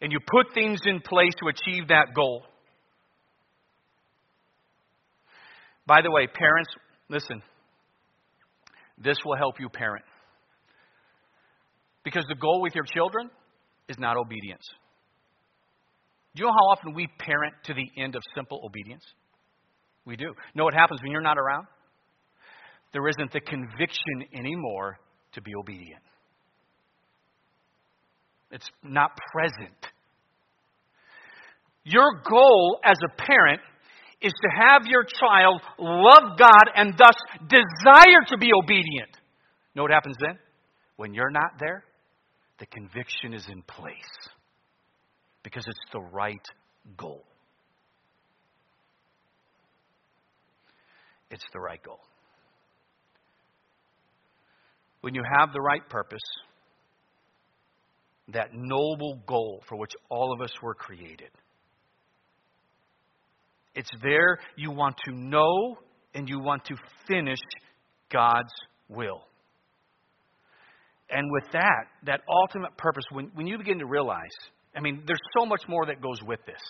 and 0.00 0.12
you 0.12 0.18
put 0.20 0.54
things 0.54 0.80
in 0.84 1.00
place 1.00 1.32
to 1.40 1.48
achieve 1.48 1.88
that 1.88 2.14
goal. 2.14 2.44
By 5.86 6.00
the 6.02 6.10
way, 6.10 6.26
parents, 6.26 6.70
listen. 7.08 7.42
This 8.98 9.16
will 9.24 9.36
help 9.36 9.58
you 9.58 9.68
parent. 9.68 10.04
Because 12.04 12.24
the 12.28 12.34
goal 12.34 12.60
with 12.62 12.74
your 12.74 12.84
children 12.84 13.30
is 13.88 13.96
not 13.98 14.16
obedience. 14.16 14.64
Do 16.34 16.42
you 16.42 16.46
know 16.46 16.52
how 16.52 16.70
often 16.70 16.94
we 16.94 17.08
parent 17.18 17.54
to 17.64 17.74
the 17.74 18.00
end 18.00 18.16
of 18.16 18.22
simple 18.34 18.60
obedience? 18.64 19.04
We 20.04 20.16
do. 20.16 20.32
Know 20.54 20.64
what 20.64 20.74
happens 20.74 21.00
when 21.02 21.12
you're 21.12 21.20
not 21.20 21.38
around? 21.38 21.66
There 22.92 23.08
isn't 23.08 23.32
the 23.32 23.40
conviction 23.40 24.24
anymore 24.34 24.98
to 25.32 25.40
be 25.40 25.52
obedient. 25.54 26.02
It's 28.50 28.70
not 28.82 29.18
present. 29.32 29.86
Your 31.84 32.20
goal 32.28 32.78
as 32.84 32.98
a 33.02 33.22
parent 33.22 33.60
is 34.20 34.32
to 34.32 34.48
have 34.56 34.82
your 34.86 35.04
child 35.04 35.60
love 35.78 36.38
God 36.38 36.64
and 36.76 36.94
thus 36.96 37.14
desire 37.48 38.24
to 38.28 38.38
be 38.38 38.50
obedient. 38.52 39.16
Know 39.74 39.82
what 39.82 39.90
happens 39.90 40.16
then? 40.20 40.38
When 40.96 41.14
you're 41.14 41.30
not 41.30 41.52
there, 41.58 41.84
the 42.60 42.66
conviction 42.66 43.32
is 43.32 43.46
in 43.50 43.62
place 43.62 43.94
because 45.42 45.66
it's 45.66 45.92
the 45.92 46.00
right 46.00 46.46
goal. 46.96 47.24
It's 51.30 51.44
the 51.52 51.60
right 51.60 51.82
goal. 51.82 52.00
When 55.02 55.14
you 55.14 55.22
have 55.38 55.52
the 55.52 55.60
right 55.60 55.86
purpose, 55.88 56.22
that 58.32 58.50
noble 58.54 59.20
goal 59.26 59.62
for 59.68 59.76
which 59.76 59.92
all 60.08 60.32
of 60.32 60.40
us 60.40 60.52
were 60.62 60.74
created, 60.74 61.30
it's 63.74 63.90
there 64.02 64.38
you 64.56 64.70
want 64.70 64.96
to 65.04 65.12
know 65.12 65.76
and 66.14 66.28
you 66.28 66.40
want 66.40 66.64
to 66.66 66.76
finish 67.06 67.38
God's 68.10 68.52
will. 68.88 69.22
And 71.10 71.30
with 71.30 71.52
that, 71.52 71.84
that 72.06 72.20
ultimate 72.28 72.76
purpose, 72.76 73.04
when, 73.10 73.30
when 73.34 73.46
you 73.46 73.58
begin 73.58 73.78
to 73.78 73.86
realize 73.86 74.30
I 74.74 74.80
mean, 74.80 75.02
there's 75.06 75.20
so 75.38 75.44
much 75.44 75.62
more 75.68 75.86
that 75.86 76.00
goes 76.00 76.22
with 76.26 76.40
this. 76.46 76.60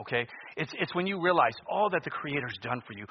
Okay? 0.00 0.26
It's, 0.56 0.72
it's 0.78 0.94
when 0.94 1.06
you 1.06 1.20
realize 1.20 1.54
all 1.70 1.90
that 1.90 2.02
the 2.04 2.10
Creator's 2.10 2.56
done 2.62 2.82
for 2.86 2.92
you, 2.94 3.06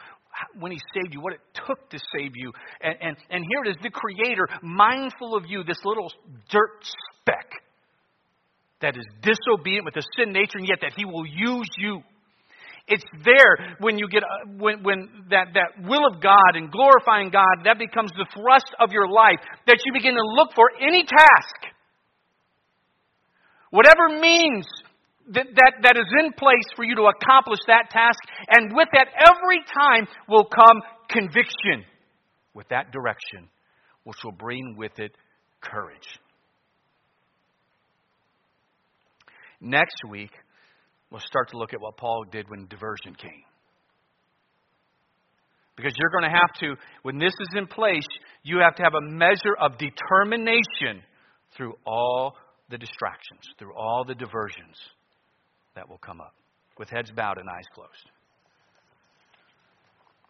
when 0.59 0.71
He 0.71 0.79
saved 0.93 1.13
you, 1.13 1.21
what 1.21 1.33
it 1.33 1.41
took 1.53 1.89
to 1.89 1.99
save 2.17 2.31
you. 2.35 2.51
And, 2.81 2.95
and, 3.01 3.17
and 3.29 3.45
here 3.49 3.63
it 3.65 3.69
is 3.69 3.77
the 3.81 3.89
Creator, 3.89 4.47
mindful 4.61 5.35
of 5.35 5.43
you, 5.47 5.63
this 5.63 5.79
little 5.83 6.11
dirt 6.49 6.83
speck 7.21 7.51
that 8.81 8.95
is 8.95 9.05
disobedient 9.21 9.85
with 9.85 9.95
a 9.97 10.03
sin 10.17 10.31
nature, 10.31 10.57
and 10.57 10.67
yet 10.67 10.79
that 10.81 10.93
He 10.95 11.05
will 11.05 11.25
use 11.25 11.69
you. 11.77 12.01
It's 12.87 13.03
there 13.23 13.75
when 13.79 13.99
you 13.99 14.07
get 14.09 14.23
uh, 14.23 14.49
when 14.57 14.81
when 14.81 15.09
that 15.29 15.53
that 15.53 15.85
will 15.87 16.07
of 16.07 16.23
God 16.23 16.55
and 16.55 16.71
glorifying 16.71 17.29
God 17.29 17.61
that 17.65 17.77
becomes 17.77 18.09
the 18.17 18.25
thrust 18.33 18.73
of 18.79 18.91
your 18.91 19.07
life 19.07 19.37
that 19.67 19.77
you 19.85 19.93
begin 19.93 20.15
to 20.15 20.25
look 20.35 20.55
for 20.55 20.71
any 20.81 21.03
task 21.03 21.69
Whatever 23.71 24.19
means 24.19 24.65
that, 25.33 25.47
that, 25.55 25.73
that 25.83 25.97
is 25.97 26.07
in 26.23 26.33
place 26.33 26.65
for 26.75 26.83
you 26.83 26.95
to 26.95 27.03
accomplish 27.03 27.59
that 27.67 27.89
task. 27.91 28.19
And 28.49 28.75
with 28.75 28.87
that, 28.93 29.07
every 29.13 29.59
time 29.59 30.07
will 30.27 30.45
come 30.45 30.81
conviction 31.09 31.85
with 32.53 32.67
that 32.69 32.91
direction, 32.91 33.49
which 34.03 34.17
will 34.23 34.31
bring 34.31 34.75
with 34.77 34.97
it 34.97 35.11
courage. 35.61 36.07
Next 39.61 40.01
week, 40.09 40.31
we'll 41.11 41.21
start 41.21 41.49
to 41.49 41.57
look 41.57 41.73
at 41.73 41.81
what 41.81 41.97
Paul 41.97 42.25
did 42.31 42.49
when 42.49 42.67
diversion 42.67 43.13
came. 43.15 43.43
Because 45.75 45.93
you're 45.97 46.11
going 46.11 46.29
to 46.29 46.37
have 46.37 46.53
to, 46.59 46.81
when 47.03 47.19
this 47.19 47.33
is 47.39 47.49
in 47.55 47.67
place, 47.67 48.07
you 48.43 48.59
have 48.59 48.75
to 48.75 48.83
have 48.83 48.93
a 48.95 49.01
measure 49.01 49.55
of 49.59 49.77
determination 49.77 51.03
through 51.55 51.73
all 51.85 52.35
the 52.69 52.77
distractions, 52.77 53.41
through 53.57 53.73
all 53.75 54.03
the 54.05 54.15
diversions 54.15 54.75
that 55.75 55.89
will 55.89 55.97
come 55.97 56.21
up, 56.21 56.35
with 56.77 56.89
heads 56.89 57.11
bowed 57.11 57.37
and 57.37 57.49
eyes 57.49 57.67
closed. 57.73 58.11